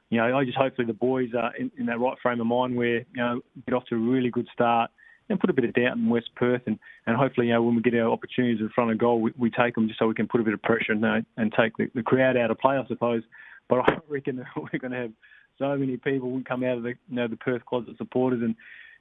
you 0.10 0.18
know, 0.18 0.38
I 0.38 0.46
just 0.46 0.58
hopefully 0.58 0.88
the 0.88 0.94
boys 0.94 1.30
are 1.38 1.54
in, 1.56 1.70
in 1.78 1.86
that 1.88 2.00
right 2.00 2.18
frame 2.22 2.40
of 2.40 2.48
mind 2.48 2.76
where 2.76 3.00
you 3.00 3.06
know 3.16 3.42
get 3.66 3.74
off 3.76 3.86
to 3.86 3.96
a 3.96 4.00
really 4.00 4.30
good 4.30 4.48
start 4.54 4.90
and 5.30 5.40
put 5.40 5.50
a 5.50 5.54
bit 5.54 5.66
of 5.66 5.74
doubt 5.74 5.98
in 5.98 6.10
West 6.10 6.30
Perth, 6.36 6.62
and, 6.68 6.80
and 7.06 7.18
hopefully, 7.18 7.48
you 7.48 7.54
know, 7.54 7.62
when 7.62 7.76
we 7.76 7.82
get 7.82 7.96
our 7.96 8.10
opportunities 8.10 8.62
in 8.62 8.70
front 8.70 8.92
of 8.92 8.98
goal, 8.98 9.20
we, 9.20 9.34
we 9.38 9.50
take 9.50 9.76
them 9.76 9.88
just 9.88 10.00
so 10.00 10.08
we 10.08 10.14
can 10.14 10.28
put 10.28 10.42
a 10.42 10.44
bit 10.44 10.54
of 10.54 10.62
pressure 10.62 10.94
and, 10.94 11.04
uh, 11.04 11.22
and 11.36 11.54
take 11.54 11.76
the, 11.78 11.90
the 11.96 12.04
crowd 12.04 12.38
out 12.38 12.52
of 12.52 12.58
play, 12.58 12.78
I 12.78 12.88
suppose. 12.88 13.24
But 13.68 13.80
I 13.80 13.98
reckon 14.08 14.46
we're 14.56 14.80
going 14.80 14.92
to 14.92 14.98
have 14.98 15.12
so 15.60 15.76
many 15.76 15.98
people 15.98 16.32
who 16.32 16.44
come 16.44 16.64
out 16.64 16.78
of 16.78 16.84
the 16.84 16.94
you 17.10 17.16
know 17.16 17.28
the 17.28 17.36
Perth 17.36 17.66
closet 17.66 17.98
supporters, 17.98 18.42
and 18.42 18.56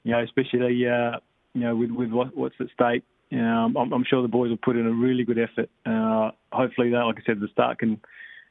you 0.04 0.12
know, 0.12 0.22
especially 0.22 0.86
uh, 0.86 1.18
you 1.54 1.60
know 1.60 1.76
with 1.76 1.90
with 1.90 2.10
what, 2.10 2.36
what's 2.36 2.54
at 2.60 2.68
stake. 2.74 3.04
You 3.30 3.42
know, 3.42 3.72
I'm, 3.76 3.92
I'm 3.92 4.04
sure 4.04 4.22
the 4.22 4.28
boys 4.28 4.50
will 4.50 4.56
put 4.56 4.76
in 4.76 4.86
a 4.86 4.92
really 4.92 5.24
good 5.24 5.38
effort. 5.38 5.68
Uh, 5.84 6.30
hopefully, 6.52 6.90
that, 6.90 7.02
like 7.02 7.16
I 7.18 7.26
said, 7.26 7.40
the 7.40 7.48
start 7.48 7.78
can 7.78 8.00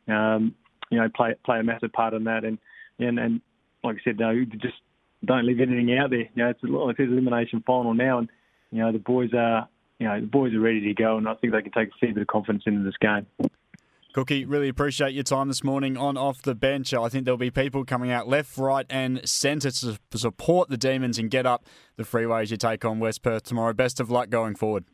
um, 0.08 0.53
you 0.89 1.00
know 1.00 1.10
play 1.15 1.36
play 1.46 1.60
a 1.60 1.63
massive 1.63 1.94
part 1.94 2.13
in 2.13 2.25
that, 2.25 2.44
and 2.44 2.58
and 3.00 3.20
and 3.20 3.41
like 3.84 3.98
I 3.98 4.03
said, 4.03 4.20
no, 4.20 4.34
just 4.46 4.75
don't 5.25 5.46
leave 5.46 5.60
anything 5.60 5.98
out 5.98 6.10
there. 6.10 6.20
You 6.20 6.29
know, 6.36 6.50
it's 6.50 6.60
like 6.63 7.00
it's 7.00 7.12
elimination 7.12 7.63
final 7.65 7.94
now, 7.94 8.20
and 8.20 8.29
you 8.72 8.79
know 8.79 8.91
the 8.91 9.00
boys 9.00 9.32
are 9.34 9.67
you 10.00 10.08
know 10.08 10.20
the 10.20 10.27
boys 10.27 10.53
are 10.53 10.60
ready 10.60 10.82
to 10.82 10.94
go, 10.94 11.17
and 11.17 11.27
I 11.27 11.36
think 11.36 11.53
they 11.53 11.62
can 11.62 11.72
take 11.72 11.89
a 11.89 11.98
fair 12.00 12.13
bit 12.13 12.22
of 12.22 12.27
confidence 12.27 12.63
into 12.65 12.84
this 12.84 12.98
game. 13.00 13.25
Cookie, 14.13 14.46
really 14.46 14.70
appreciate 14.70 15.13
your 15.13 15.25
time 15.25 15.50
this 15.50 15.62
morning 15.62 15.98
on 15.98 16.15
Off 16.15 16.41
the 16.41 16.55
Bench. 16.55 16.94
I 16.94 17.10
think 17.10 17.25
there'll 17.25 17.38
be 17.38 17.51
people 17.51 17.84
coming 17.84 18.12
out 18.12 18.29
left, 18.29 18.58
right, 18.58 18.86
and 18.89 19.27
centre 19.27 19.72
to 19.72 20.00
support 20.15 20.70
the 20.70 20.77
Demons 20.77 21.20
and 21.20 21.29
get 21.29 21.46
up 21.46 21.65
the 21.98 22.03
freeways 22.03 22.50
you 22.50 22.55
take 22.55 22.86
on 22.86 23.00
West 23.00 23.24
Perth 23.24 23.44
tomorrow. 23.44 23.74
Best 23.74 24.00
of 24.00 24.10
luck 24.10 24.29
going 24.29 24.55
forward. 24.55 24.86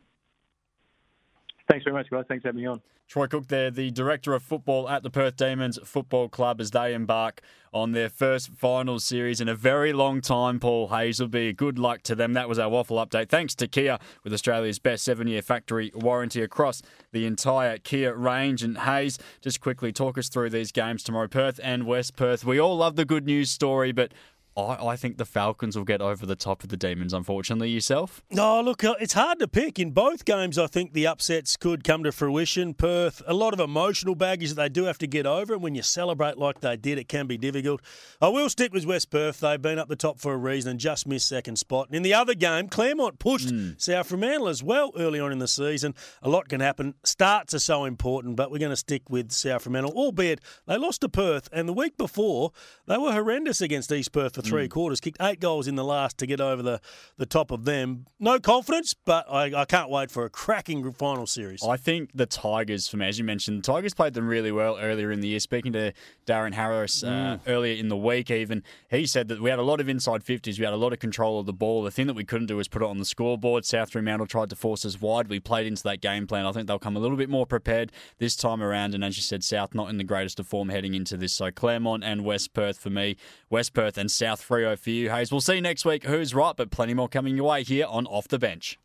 Thanks 1.70 1.84
very 1.84 1.94
much, 1.94 2.10
guys. 2.10 2.24
Thanks 2.26 2.42
for 2.42 2.48
having 2.48 2.62
me 2.62 2.66
on. 2.66 2.80
Troy 3.12 3.26
Cook 3.26 3.48
there, 3.48 3.70
the 3.70 3.90
Director 3.90 4.32
of 4.32 4.42
Football 4.42 4.88
at 4.88 5.02
the 5.02 5.10
Perth 5.10 5.36
Demons 5.36 5.78
Football 5.84 6.30
Club, 6.30 6.62
as 6.62 6.70
they 6.70 6.94
embark 6.94 7.42
on 7.70 7.92
their 7.92 8.08
first 8.08 8.48
final 8.54 8.98
series 8.98 9.38
in 9.38 9.50
a 9.50 9.54
very 9.54 9.92
long 9.92 10.22
time. 10.22 10.58
Paul 10.58 10.88
Hasleby, 10.88 11.54
good 11.54 11.78
luck 11.78 12.00
to 12.04 12.14
them. 12.14 12.32
That 12.32 12.48
was 12.48 12.58
our 12.58 12.70
waffle 12.70 12.96
update. 12.96 13.28
Thanks 13.28 13.54
to 13.56 13.68
Kia 13.68 13.98
with 14.24 14.32
Australia's 14.32 14.78
best 14.78 15.04
seven 15.04 15.26
year 15.26 15.42
factory 15.42 15.92
warranty 15.94 16.40
across 16.40 16.80
the 17.12 17.26
entire 17.26 17.76
Kia 17.76 18.14
range. 18.14 18.62
And 18.62 18.78
Hayes, 18.78 19.18
just 19.42 19.60
quickly 19.60 19.92
talk 19.92 20.16
us 20.16 20.30
through 20.30 20.48
these 20.48 20.72
games 20.72 21.02
tomorrow 21.02 21.28
Perth 21.28 21.60
and 21.62 21.84
West 21.84 22.16
Perth. 22.16 22.46
We 22.46 22.58
all 22.58 22.78
love 22.78 22.96
the 22.96 23.04
good 23.04 23.26
news 23.26 23.50
story, 23.50 23.92
but 23.92 24.14
I, 24.56 24.88
I 24.88 24.96
think 24.96 25.16
the 25.16 25.24
Falcons 25.24 25.76
will 25.76 25.84
get 25.84 26.00
over 26.02 26.26
the 26.26 26.36
top 26.36 26.62
of 26.62 26.68
the 26.68 26.76
Demons, 26.76 27.12
unfortunately. 27.12 27.70
Yourself? 27.70 28.22
No, 28.30 28.60
look, 28.60 28.84
uh, 28.84 28.94
it's 29.00 29.14
hard 29.14 29.38
to 29.38 29.48
pick. 29.48 29.78
In 29.78 29.92
both 29.92 30.24
games, 30.24 30.58
I 30.58 30.66
think 30.66 30.92
the 30.92 31.06
upsets 31.06 31.56
could 31.56 31.84
come 31.84 32.02
to 32.04 32.12
fruition. 32.12 32.74
Perth, 32.74 33.22
a 33.26 33.32
lot 33.34 33.54
of 33.54 33.60
emotional 33.60 34.14
baggage 34.14 34.50
that 34.50 34.56
they 34.56 34.68
do 34.68 34.84
have 34.84 34.98
to 34.98 35.06
get 35.06 35.26
over, 35.26 35.54
and 35.54 35.62
when 35.62 35.74
you 35.74 35.82
celebrate 35.82 36.36
like 36.36 36.60
they 36.60 36.76
did, 36.76 36.98
it 36.98 37.08
can 37.08 37.26
be 37.26 37.38
difficult. 37.38 37.80
I 38.20 38.28
will 38.28 38.48
stick 38.50 38.72
with 38.74 38.84
West 38.84 39.10
Perth. 39.10 39.40
They've 39.40 39.60
been 39.60 39.78
up 39.78 39.88
the 39.88 39.96
top 39.96 40.18
for 40.18 40.34
a 40.34 40.36
reason 40.36 40.72
and 40.72 40.80
just 40.80 41.06
missed 41.06 41.28
second 41.28 41.56
spot. 41.56 41.88
And 41.88 41.96
in 41.96 42.02
the 42.02 42.14
other 42.14 42.34
game, 42.34 42.68
Claremont 42.68 43.18
pushed 43.18 43.48
Mm. 43.48 43.80
South 43.80 44.06
Fremantle 44.08 44.48
as 44.48 44.62
well 44.62 44.92
early 44.96 45.18
on 45.18 45.32
in 45.32 45.38
the 45.38 45.48
season. 45.48 45.94
A 46.22 46.28
lot 46.28 46.48
can 46.48 46.60
happen. 46.60 46.94
Starts 47.04 47.54
are 47.54 47.58
so 47.58 47.84
important, 47.84 48.36
but 48.36 48.50
we're 48.50 48.58
going 48.58 48.70
to 48.70 48.76
stick 48.76 49.08
with 49.10 49.32
South 49.32 49.62
Fremantle, 49.62 49.92
albeit 49.92 50.40
they 50.66 50.76
lost 50.76 51.00
to 51.00 51.08
Perth, 51.08 51.48
and 51.52 51.68
the 51.68 51.72
week 51.72 51.96
before, 51.96 52.52
they 52.86 52.96
were 52.98 53.12
horrendous 53.12 53.60
against 53.60 53.90
East 53.90 54.12
Perth 54.12 54.41
for 54.42 54.48
Mm. 54.48 54.50
three 54.50 54.68
quarters. 54.68 55.00
Kicked 55.00 55.18
eight 55.20 55.40
goals 55.40 55.66
in 55.68 55.74
the 55.76 55.84
last 55.84 56.18
to 56.18 56.26
get 56.26 56.40
over 56.40 56.62
the, 56.62 56.80
the 57.16 57.26
top 57.26 57.50
of 57.50 57.64
them. 57.64 58.06
No 58.20 58.38
confidence, 58.38 58.94
but 58.94 59.26
I, 59.30 59.52
I 59.62 59.64
can't 59.64 59.90
wait 59.90 60.10
for 60.10 60.24
a 60.24 60.30
cracking 60.30 60.90
final 60.92 61.26
series. 61.26 61.62
I 61.64 61.76
think 61.76 62.10
the 62.14 62.26
Tigers, 62.26 62.88
for 62.88 62.96
me, 62.96 63.06
as 63.08 63.18
you 63.18 63.24
mentioned, 63.24 63.62
the 63.62 63.72
Tigers 63.72 63.94
played 63.94 64.14
them 64.14 64.26
really 64.26 64.52
well 64.52 64.78
earlier 64.80 65.10
in 65.12 65.20
the 65.20 65.28
year. 65.28 65.40
Speaking 65.40 65.72
to 65.74 65.92
Darren 66.26 66.54
Harris 66.54 67.02
uh, 67.02 67.08
Mm. 67.12 67.40
earlier 67.46 67.74
in 67.76 67.88
the 67.88 67.96
week, 67.96 68.30
even, 68.30 68.62
he 68.90 69.06
said 69.06 69.28
that 69.28 69.40
we 69.40 69.50
had 69.50 69.58
a 69.58 69.62
lot 69.62 69.80
of 69.80 69.88
inside 69.88 70.22
50s, 70.24 70.58
we 70.58 70.64
had 70.64 70.74
a 70.74 70.76
lot 70.76 70.92
of 70.92 70.98
control 70.98 71.38
of 71.40 71.46
the 71.46 71.52
ball. 71.52 71.82
The 71.82 71.90
thing 71.90 72.06
that 72.06 72.14
we 72.14 72.24
couldn't 72.24 72.46
do 72.46 72.56
was 72.56 72.68
put 72.68 72.82
it 72.82 72.86
on 72.88 72.98
the 72.98 73.04
scoreboard. 73.04 73.64
South 73.64 73.90
Fremantle 73.92 74.26
tried 74.26 74.50
to 74.50 74.56
force 74.56 74.84
us 74.84 75.00
wide. 75.00 75.28
We 75.28 75.40
played 75.40 75.66
into 75.66 75.82
that 75.84 76.00
game 76.00 76.26
plan. 76.26 76.46
I 76.46 76.52
think 76.52 76.66
they'll 76.66 76.78
come 76.78 76.96
a 76.96 77.00
little 77.00 77.16
bit 77.16 77.28
more 77.28 77.46
prepared 77.46 77.92
this 78.18 78.34
time 78.36 78.62
around. 78.62 78.94
And 78.94 79.04
as 79.04 79.16
you 79.16 79.22
said, 79.22 79.44
South 79.44 79.74
not 79.74 79.90
in 79.90 79.98
the 79.98 80.04
greatest 80.04 80.40
of 80.40 80.46
form 80.46 80.68
heading 80.70 80.94
into 80.94 81.16
this. 81.16 81.32
So 81.32 81.50
Claremont 81.50 82.02
and 82.04 82.24
West 82.24 82.52
Perth 82.54 82.78
for 82.78 82.90
me, 82.90 83.16
West 83.50 83.74
Perth 83.74 83.98
and 83.98 84.10
South 84.10 84.31
Freo 84.40 84.78
for 84.78 84.90
you, 84.90 85.10
Hayes. 85.10 85.30
We'll 85.30 85.40
see 85.40 85.56
you 85.56 85.60
next 85.60 85.84
week 85.84 86.04
who's 86.04 86.34
right, 86.34 86.56
but 86.56 86.70
plenty 86.70 86.94
more 86.94 87.08
coming 87.08 87.36
your 87.36 87.48
way 87.48 87.62
here 87.62 87.86
on 87.88 88.06
Off 88.06 88.28
the 88.28 88.38
Bench. 88.38 88.78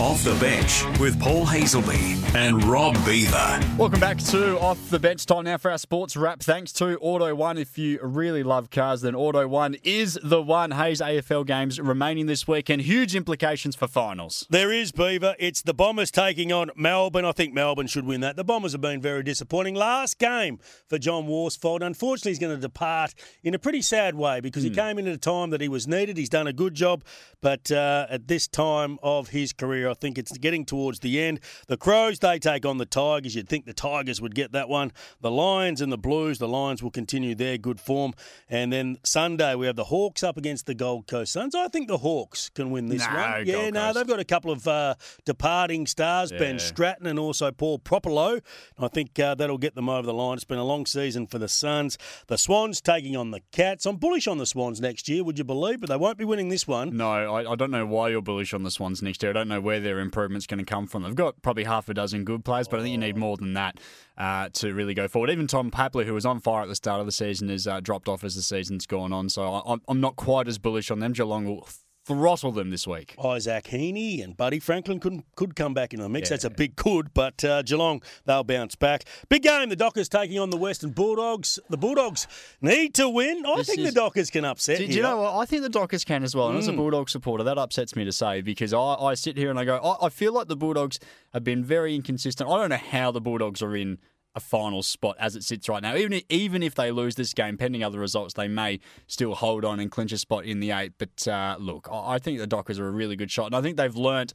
Off 0.00 0.24
the 0.24 0.34
bench 0.36 0.82
with 0.98 1.20
Paul 1.20 1.44
Hasleby 1.44 2.34
and 2.34 2.64
Rob 2.64 2.94
Beaver. 3.04 3.60
Welcome 3.76 4.00
back 4.00 4.16
to 4.16 4.58
Off 4.58 4.88
the 4.88 4.98
Bench. 4.98 5.26
Time 5.26 5.44
now 5.44 5.58
for 5.58 5.70
our 5.70 5.76
sports 5.76 6.16
wrap. 6.16 6.40
Thanks 6.40 6.72
to 6.74 6.96
Auto 7.00 7.34
One. 7.34 7.58
If 7.58 7.76
you 7.76 7.98
really 8.02 8.42
love 8.42 8.70
cars, 8.70 9.02
then 9.02 9.14
Auto 9.14 9.46
One 9.46 9.76
is 9.82 10.18
the 10.22 10.40
one. 10.40 10.70
Hayes 10.70 11.02
AFL 11.02 11.44
games 11.44 11.78
remaining 11.78 12.24
this 12.24 12.48
week 12.48 12.70
and 12.70 12.80
huge 12.80 13.14
implications 13.14 13.76
for 13.76 13.86
finals. 13.86 14.46
There 14.48 14.72
is, 14.72 14.90
Beaver. 14.90 15.36
It's 15.38 15.60
the 15.60 15.74
Bombers 15.74 16.10
taking 16.10 16.50
on 16.50 16.70
Melbourne. 16.74 17.26
I 17.26 17.32
think 17.32 17.52
Melbourne 17.52 17.86
should 17.86 18.06
win 18.06 18.22
that. 18.22 18.36
The 18.36 18.44
Bombers 18.44 18.72
have 18.72 18.80
been 18.80 19.02
very 19.02 19.22
disappointing. 19.22 19.74
Last 19.74 20.18
game 20.18 20.60
for 20.88 20.96
John 20.96 21.26
Worsfold. 21.26 21.82
Unfortunately, 21.82 22.30
he's 22.30 22.38
going 22.38 22.56
to 22.56 22.60
depart 22.60 23.12
in 23.42 23.52
a 23.52 23.58
pretty 23.58 23.82
sad 23.82 24.14
way 24.14 24.40
because 24.40 24.62
he 24.62 24.70
came 24.70 24.98
in 24.98 25.06
at 25.06 25.14
a 25.14 25.18
time 25.18 25.50
that 25.50 25.60
he 25.60 25.68
was 25.68 25.86
needed. 25.86 26.16
He's 26.16 26.30
done 26.30 26.46
a 26.46 26.54
good 26.54 26.72
job, 26.72 27.04
but 27.42 27.70
uh, 27.70 28.06
at 28.08 28.28
this 28.28 28.48
time 28.48 28.98
of 29.02 29.28
his 29.28 29.52
career, 29.52 29.89
I 29.90 29.94
think 29.94 30.16
it's 30.18 30.36
getting 30.38 30.64
towards 30.64 31.00
the 31.00 31.20
end. 31.20 31.40
The 31.66 31.76
Crows, 31.76 32.18
they 32.18 32.38
take 32.38 32.64
on 32.64 32.78
the 32.78 32.86
Tigers. 32.86 33.34
You'd 33.34 33.48
think 33.48 33.66
the 33.66 33.72
Tigers 33.72 34.20
would 34.20 34.34
get 34.34 34.52
that 34.52 34.68
one. 34.68 34.92
The 35.20 35.30
Lions 35.30 35.80
and 35.80 35.92
the 35.92 35.98
Blues, 35.98 36.38
the 36.38 36.48
Lions 36.48 36.82
will 36.82 36.90
continue 36.90 37.34
their 37.34 37.58
good 37.58 37.80
form. 37.80 38.14
And 38.48 38.72
then 38.72 38.98
Sunday, 39.04 39.54
we 39.54 39.66
have 39.66 39.76
the 39.76 39.84
Hawks 39.84 40.22
up 40.22 40.36
against 40.36 40.66
the 40.66 40.74
Gold 40.74 41.06
Coast 41.06 41.32
Suns. 41.32 41.54
I 41.54 41.68
think 41.68 41.88
the 41.88 41.98
Hawks 41.98 42.48
can 42.50 42.70
win 42.70 42.86
this 42.88 43.06
No, 43.06 43.14
one. 43.14 43.46
Yeah, 43.46 43.52
Gold 43.54 43.74
no, 43.74 43.80
Coast. 43.80 43.94
they've 43.96 44.06
got 44.06 44.20
a 44.20 44.24
couple 44.24 44.50
of 44.50 44.66
uh, 44.68 44.94
departing 45.24 45.86
stars, 45.86 46.30
Ben 46.32 46.58
Stratton 46.58 47.06
and 47.06 47.18
also 47.18 47.50
Paul 47.50 47.78
Puopolo. 47.78 48.40
I 48.78 48.88
think 48.88 49.18
uh, 49.18 49.34
that'll 49.34 49.58
get 49.58 49.74
them 49.74 49.88
over 49.88 50.06
the 50.06 50.14
line. 50.14 50.34
It's 50.36 50.44
been 50.44 50.58
a 50.58 50.64
long 50.64 50.86
season 50.86 51.26
for 51.26 51.38
the 51.38 51.48
Suns. 51.48 51.98
The 52.28 52.38
Swans 52.38 52.80
taking 52.80 53.16
on 53.16 53.30
the 53.30 53.40
Cats. 53.52 53.86
I'm 53.86 53.96
bullish 53.96 54.26
on 54.28 54.38
the 54.38 54.46
Swans 54.46 54.80
next 54.80 55.08
year, 55.08 55.24
would 55.24 55.38
you 55.38 55.44
believe? 55.44 55.80
But 55.80 55.88
they 55.88 55.96
won't 55.96 56.18
be 56.18 56.24
winning 56.24 56.48
this 56.48 56.66
one. 56.68 56.96
No, 56.96 57.10
I, 57.10 57.52
I 57.52 57.54
don't 57.56 57.70
know 57.70 57.86
why 57.86 58.10
you're 58.10 58.22
bullish 58.22 58.52
on 58.54 58.62
the 58.62 58.70
Swans 58.70 59.02
next 59.02 59.22
year. 59.22 59.30
I 59.30 59.32
don't 59.32 59.48
know 59.48 59.60
where 59.60 59.79
their 59.80 59.98
improvement's 60.00 60.46
going 60.46 60.58
to 60.58 60.64
come 60.64 60.86
from. 60.86 61.02
They've 61.02 61.14
got 61.14 61.40
probably 61.42 61.64
half 61.64 61.88
a 61.88 61.94
dozen 61.94 62.24
good 62.24 62.44
players, 62.44 62.68
but 62.68 62.78
I 62.80 62.82
think 62.82 62.92
you 62.92 62.98
need 62.98 63.16
more 63.16 63.36
than 63.36 63.54
that 63.54 63.78
uh, 64.16 64.48
to 64.54 64.72
really 64.74 64.94
go 64.94 65.08
forward. 65.08 65.30
Even 65.30 65.46
Tom 65.46 65.70
Papley, 65.70 66.04
who 66.04 66.14
was 66.14 66.24
on 66.26 66.40
fire 66.40 66.62
at 66.62 66.68
the 66.68 66.74
start 66.76 67.00
of 67.00 67.06
the 67.06 67.12
season, 67.12 67.48
has 67.48 67.66
uh, 67.66 67.80
dropped 67.80 68.08
off 68.08 68.22
as 68.24 68.34
the 68.36 68.42
season's 68.42 68.86
gone 68.86 69.12
on. 69.12 69.28
So 69.28 69.42
I, 69.42 69.58
I'm- 69.60 69.82
I'm 69.88 70.00
not 70.00 70.16
quite 70.16 70.46
as 70.48 70.58
bullish 70.58 70.90
on 70.90 70.98
them. 71.00 71.12
Geelong 71.12 71.44
will 71.46 71.66
throttle 72.14 72.50
them 72.50 72.70
this 72.70 72.86
week. 72.88 73.14
Isaac 73.24 73.64
Heaney 73.66 74.22
and 74.24 74.36
Buddy 74.36 74.58
Franklin 74.58 74.98
could 74.98 75.22
could 75.36 75.54
come 75.54 75.74
back 75.74 75.94
in 75.94 76.00
the 76.00 76.08
mix. 76.08 76.28
That's 76.30 76.44
a 76.44 76.50
big 76.50 76.74
could, 76.76 77.14
but 77.14 77.44
uh, 77.44 77.62
Geelong 77.62 78.02
they'll 78.24 78.42
bounce 78.42 78.74
back. 78.74 79.04
Big 79.28 79.42
game. 79.42 79.68
The 79.68 79.76
Dockers 79.76 80.08
taking 80.08 80.38
on 80.38 80.50
the 80.50 80.56
Western 80.56 80.90
Bulldogs. 80.90 81.58
The 81.68 81.76
Bulldogs 81.78 82.26
need 82.60 82.94
to 82.94 83.08
win. 83.08 83.44
I 83.46 83.56
This 83.58 83.68
think 83.68 83.78
is- 83.80 83.94
the 83.94 84.00
Dockers 84.00 84.28
can 84.30 84.44
upset. 84.44 84.78
Do, 84.78 84.86
do 84.88 84.92
you 84.92 85.02
know 85.02 85.18
what? 85.18 85.36
I 85.36 85.44
think 85.46 85.62
the 85.62 85.68
Dockers 85.68 86.04
can 86.04 86.24
as 86.24 86.34
well. 86.34 86.48
And 86.48 86.58
as 86.58 86.66
a 86.68 86.72
Mm. 86.72 86.76
Bulldog 86.76 87.08
supporter, 87.10 87.44
that 87.44 87.58
upsets 87.58 87.94
me 87.94 88.04
to 88.04 88.12
say 88.12 88.40
because 88.40 88.72
I, 88.72 88.78
I 88.94 89.14
sit 89.14 89.36
here 89.36 89.50
and 89.50 89.58
I 89.58 89.64
go, 89.64 89.76
I, 89.76 90.06
I 90.06 90.08
feel 90.08 90.32
like 90.32 90.48
the 90.48 90.56
Bulldogs 90.56 90.98
have 91.32 91.44
been 91.44 91.64
very 91.64 91.94
inconsistent. 91.94 92.50
I 92.50 92.56
don't 92.56 92.70
know 92.70 92.76
how 92.76 93.10
the 93.12 93.20
Bulldogs 93.20 93.62
are 93.62 93.76
in 93.76 93.98
a 94.34 94.40
final 94.40 94.82
spot 94.82 95.16
as 95.18 95.36
it 95.36 95.44
sits 95.44 95.68
right 95.68 95.82
now. 95.82 95.96
Even 95.96 96.20
even 96.28 96.62
if 96.62 96.74
they 96.74 96.90
lose 96.90 97.14
this 97.14 97.34
game, 97.34 97.56
pending 97.56 97.82
other 97.82 97.98
results, 97.98 98.34
they 98.34 98.48
may 98.48 98.80
still 99.06 99.34
hold 99.34 99.64
on 99.64 99.80
and 99.80 99.90
clinch 99.90 100.12
a 100.12 100.18
spot 100.18 100.44
in 100.44 100.60
the 100.60 100.70
eight. 100.70 100.92
But 100.98 101.26
uh, 101.26 101.56
look, 101.58 101.88
I, 101.90 102.14
I 102.14 102.18
think 102.18 102.38
the 102.38 102.46
Dockers 102.46 102.78
are 102.78 102.88
a 102.88 102.92
really 102.92 103.16
good 103.16 103.30
shot, 103.30 103.46
and 103.46 103.56
I 103.56 103.60
think 103.60 103.76
they've 103.76 103.96
learnt. 103.96 104.32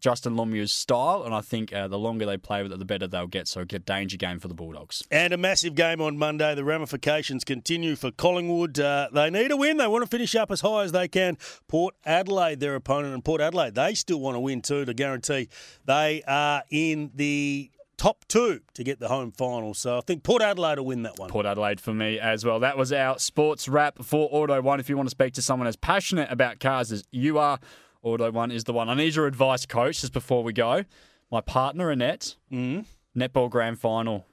Justin 0.00 0.36
Longmuir's 0.36 0.72
style, 0.72 1.22
and 1.22 1.34
I 1.34 1.42
think 1.42 1.72
uh, 1.72 1.86
the 1.86 1.98
longer 1.98 2.24
they 2.24 2.38
play 2.38 2.62
with 2.62 2.72
it, 2.72 2.78
the 2.78 2.84
better 2.84 3.06
they'll 3.06 3.26
get. 3.26 3.46
So, 3.46 3.60
a 3.60 3.64
danger 3.64 4.16
game 4.16 4.40
for 4.40 4.48
the 4.48 4.54
Bulldogs. 4.54 5.06
And 5.10 5.32
a 5.32 5.36
massive 5.36 5.74
game 5.74 6.00
on 6.00 6.16
Monday. 6.16 6.54
The 6.54 6.64
ramifications 6.64 7.44
continue 7.44 7.94
for 7.94 8.10
Collingwood. 8.10 8.80
Uh, 8.80 9.10
they 9.12 9.30
need 9.30 9.52
a 9.52 9.56
win. 9.56 9.76
They 9.76 9.86
want 9.86 10.02
to 10.02 10.08
finish 10.08 10.34
up 10.34 10.50
as 10.50 10.62
high 10.62 10.84
as 10.84 10.92
they 10.92 11.08
can. 11.08 11.36
Port 11.68 11.94
Adelaide, 12.04 12.58
their 12.58 12.74
opponent, 12.74 13.14
and 13.14 13.24
Port 13.24 13.40
Adelaide, 13.40 13.74
they 13.74 13.94
still 13.94 14.18
want 14.18 14.34
to 14.34 14.40
win 14.40 14.62
too 14.62 14.86
to 14.86 14.94
guarantee 14.94 15.48
they 15.84 16.22
are 16.26 16.64
in 16.70 17.12
the 17.14 17.70
top 18.02 18.24
two 18.26 18.60
to 18.74 18.82
get 18.82 18.98
the 18.98 19.06
home 19.06 19.30
final. 19.30 19.74
So 19.74 19.96
I 19.96 20.00
think 20.00 20.24
Port 20.24 20.42
Adelaide 20.42 20.78
will 20.78 20.86
win 20.86 21.02
that 21.04 21.18
one. 21.18 21.30
Port 21.30 21.46
Adelaide 21.46 21.80
for 21.80 21.94
me 21.94 22.18
as 22.18 22.44
well. 22.44 22.58
That 22.58 22.76
was 22.76 22.92
our 22.92 23.16
sports 23.20 23.68
wrap 23.68 24.02
for 24.02 24.28
Auto 24.32 24.60
One. 24.60 24.80
If 24.80 24.88
you 24.88 24.96
want 24.96 25.06
to 25.08 25.10
speak 25.12 25.34
to 25.34 25.42
someone 25.42 25.68
as 25.68 25.76
passionate 25.76 26.28
about 26.30 26.58
cars 26.58 26.90
as 26.90 27.04
you 27.12 27.38
are, 27.38 27.60
Auto 28.02 28.32
One 28.32 28.50
is 28.50 28.64
the 28.64 28.72
one. 28.72 28.88
I 28.88 28.94
need 28.94 29.14
your 29.14 29.26
advice, 29.28 29.66
coach, 29.66 30.00
just 30.00 30.12
before 30.12 30.42
we 30.42 30.52
go. 30.52 30.84
My 31.30 31.40
partner, 31.40 31.90
Annette, 31.90 32.34
Mm. 32.50 32.86
netball 33.16 33.48
grand 33.48 33.78
final 33.78 34.26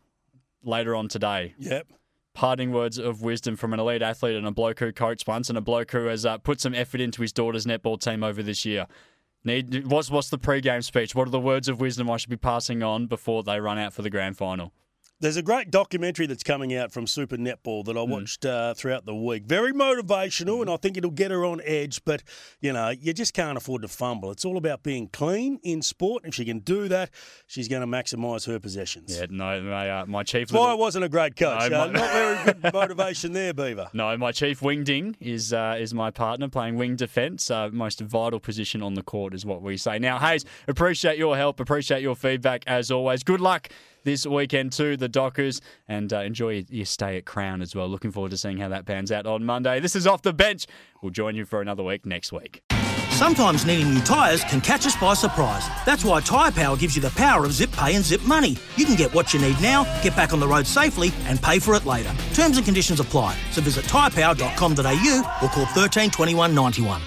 later 0.63 0.95
on 0.95 1.08
today. 1.08 1.53
Yep. 1.60 1.88
Parting 2.34 2.71
words 2.71 2.97
of 2.97 3.21
wisdom 3.21 3.55
from 3.55 3.73
an 3.73 3.79
elite 3.79 4.01
athlete 4.01 4.36
and 4.36 4.47
a 4.47 4.51
bloke 4.51 4.79
who 4.79 4.91
coached 4.91 5.27
once 5.27 5.47
and 5.47 5.58
a 5.58 5.62
bloke 5.62 5.91
who 5.91 6.05
has 6.05 6.25
uh, 6.25 6.38
put 6.39 6.60
some 6.60 6.73
effort 6.73 7.01
into 7.01 7.21
his 7.21 7.32
daughter's 7.32 7.65
netball 7.67 7.99
team 7.99 8.23
over 8.23 8.41
this 8.41 8.65
year. 8.65 8.88
Need 9.43 9.88
what's 9.88 10.12
what's 10.12 10.30
the 10.30 10.38
pre-game 10.38 10.82
speech? 10.82 11.15
What 11.15 11.28
are 11.28 11.32
the 11.32 11.39
words 11.39 11.69
of 11.69 11.80
wisdom 11.80 12.10
I 12.10 12.17
should 12.17 12.30
be 12.30 12.38
passing 12.38 12.84
on 12.84 13.08
before 13.08 13.43
they 13.43 13.60
run 13.60 13.78
out 13.78 13.93
for 13.93 14.02
the 14.02 14.10
grand 14.10 14.38
final? 14.38 14.73
There's 15.21 15.36
a 15.36 15.41
great 15.41 15.69
documentary 15.69 16.27
that's 16.27 16.43
coming 16.43 16.73
out 16.73 16.93
from 16.93 17.05
Super 17.05 17.36
Netball 17.36 17.84
that 17.86 17.97
I 17.97 18.01
watched 18.03 18.45
uh, 18.45 18.73
throughout 18.73 19.05
the 19.05 19.13
week. 19.13 19.43
Very 19.45 19.73
motivational, 19.73 20.62
and 20.62 20.69
I 20.69 20.77
think 20.77 20.95
it'll 20.95 21.12
get 21.12 21.29
her 21.29 21.43
on 21.43 21.60
edge. 21.65 22.05
But 22.05 22.23
you 22.62 22.71
know, 22.71 22.89
you 22.89 23.12
just 23.12 23.34
can't 23.34 23.58
afford 23.58 23.82
to 23.82 23.89
fumble. 23.89 24.32
It's 24.32 24.45
all 24.45 24.55
about 24.55 24.82
being 24.82 25.10
clean 25.10 25.60
in 25.62 25.82
sport. 25.82 26.23
If 26.23 26.36
she 26.36 26.45
can 26.45 26.60
do 26.60 26.88
that, 26.88 27.10
she's 27.47 27.67
going 27.67 27.82
to 27.82 27.88
maximise 27.88 28.47
her 28.47 28.60
possessions. 28.62 29.17
Yeah, 29.17 29.25
no, 29.29 29.62
my, 29.62 29.89
uh, 29.89 30.05
my 30.05 30.23
chief. 30.23 30.47
That's 30.47 30.58
why 30.58 30.71
I 30.71 30.75
wasn't 30.75 31.03
a 31.03 31.10
great 31.10 31.36
coach. 31.36 31.69
No, 31.69 31.82
Uh, 31.82 31.88
my- 31.88 31.91
not 31.91 32.12
very 32.12 32.53
good 32.62 32.73
motivation 32.73 33.34
there, 33.34 33.53
Beaver. 33.53 33.89
No, 33.91 34.15
my 34.17 34.32
chief 34.32 34.62
wingding 34.62 35.15
is 35.19 35.51
uh, 35.51 35.75
is 35.77 35.93
my 35.93 36.12
partner 36.12 36.47
playing 36.47 36.77
wing 36.77 36.95
defence. 36.95 37.51
Uh, 37.51 37.67
most 37.73 37.99
vital 37.99 38.39
position 38.39 38.82
on 38.82 38.93
the 38.93 39.03
court 39.03 39.34
is 39.34 39.45
what 39.45 39.62
we 39.62 39.75
say. 39.75 39.99
Now, 39.99 40.17
Hayes, 40.17 40.45
appreciate 40.69 41.17
your 41.17 41.36
help, 41.36 41.60
appreciate 41.60 42.01
your 42.01 42.15
feedback 42.15 42.63
as 42.67 42.89
always. 42.89 43.21
Good 43.23 43.41
luck 43.41 43.67
this 44.03 44.25
weekend 44.25 44.71
to 44.73 44.97
the 44.97 45.07
Dockers, 45.07 45.62
and 45.88 46.12
uh, 46.13 46.19
enjoy 46.19 46.65
your 46.69 46.85
stay 46.85 47.17
at 47.17 47.25
Crown 47.25 47.62
as 47.62 47.75
well. 47.75 47.88
Looking 47.88 48.12
forward 48.12 48.31
to 48.31 48.38
seeing 48.38 48.57
how 48.57 48.69
that 48.69 48.85
pans 48.85 49.12
out 49.12 49.25
on 49.25 49.45
Monday. 49.45 49.79
This 49.79 49.95
is 49.95 50.07
off 50.07 50.21
the 50.21 50.33
bench. 50.33 50.67
We'll 51.01 51.12
join 51.12 51.35
you 51.35 51.45
for 51.45 51.62
another 51.62 51.83
week 51.83 52.05
next 52.05 52.31
week. 52.31 52.62
Sometimes 53.19 53.65
needing 53.65 53.93
new 53.93 53.99
tyres 54.01 54.43
can 54.45 54.62
catch 54.62 54.85
us 54.85 54.95
by 54.95 55.13
surprise. 55.13 55.67
That's 55.85 56.05
why 56.05 56.21
Tyre 56.21 56.51
Power 56.51 56.77
gives 56.77 56.95
you 56.95 57.01
the 57.01 57.09
power 57.12 57.43
of 57.43 57.51
zip 57.51 57.69
pay 57.73 57.95
and 57.95 58.05
zip 58.05 58.21
money. 58.21 58.55
You 58.77 58.85
can 58.85 58.95
get 58.95 59.13
what 59.13 59.33
you 59.33 59.41
need 59.41 59.59
now, 59.62 59.83
get 60.01 60.15
back 60.15 60.31
on 60.31 60.39
the 60.39 60.47
road 60.47 60.65
safely, 60.65 61.12
and 61.25 61.41
pay 61.41 61.59
for 61.59 61.75
it 61.75 61.85
later. 61.85 62.13
Terms 62.33 62.55
and 62.55 62.65
conditions 62.65 63.01
apply. 63.01 63.38
So 63.51 63.62
visit 63.62 63.83
tyrepower.com.au 63.85 65.39
or 65.43 65.49
call 65.49 65.65
13 65.65 66.12
21 66.12 66.55
91. 66.55 67.01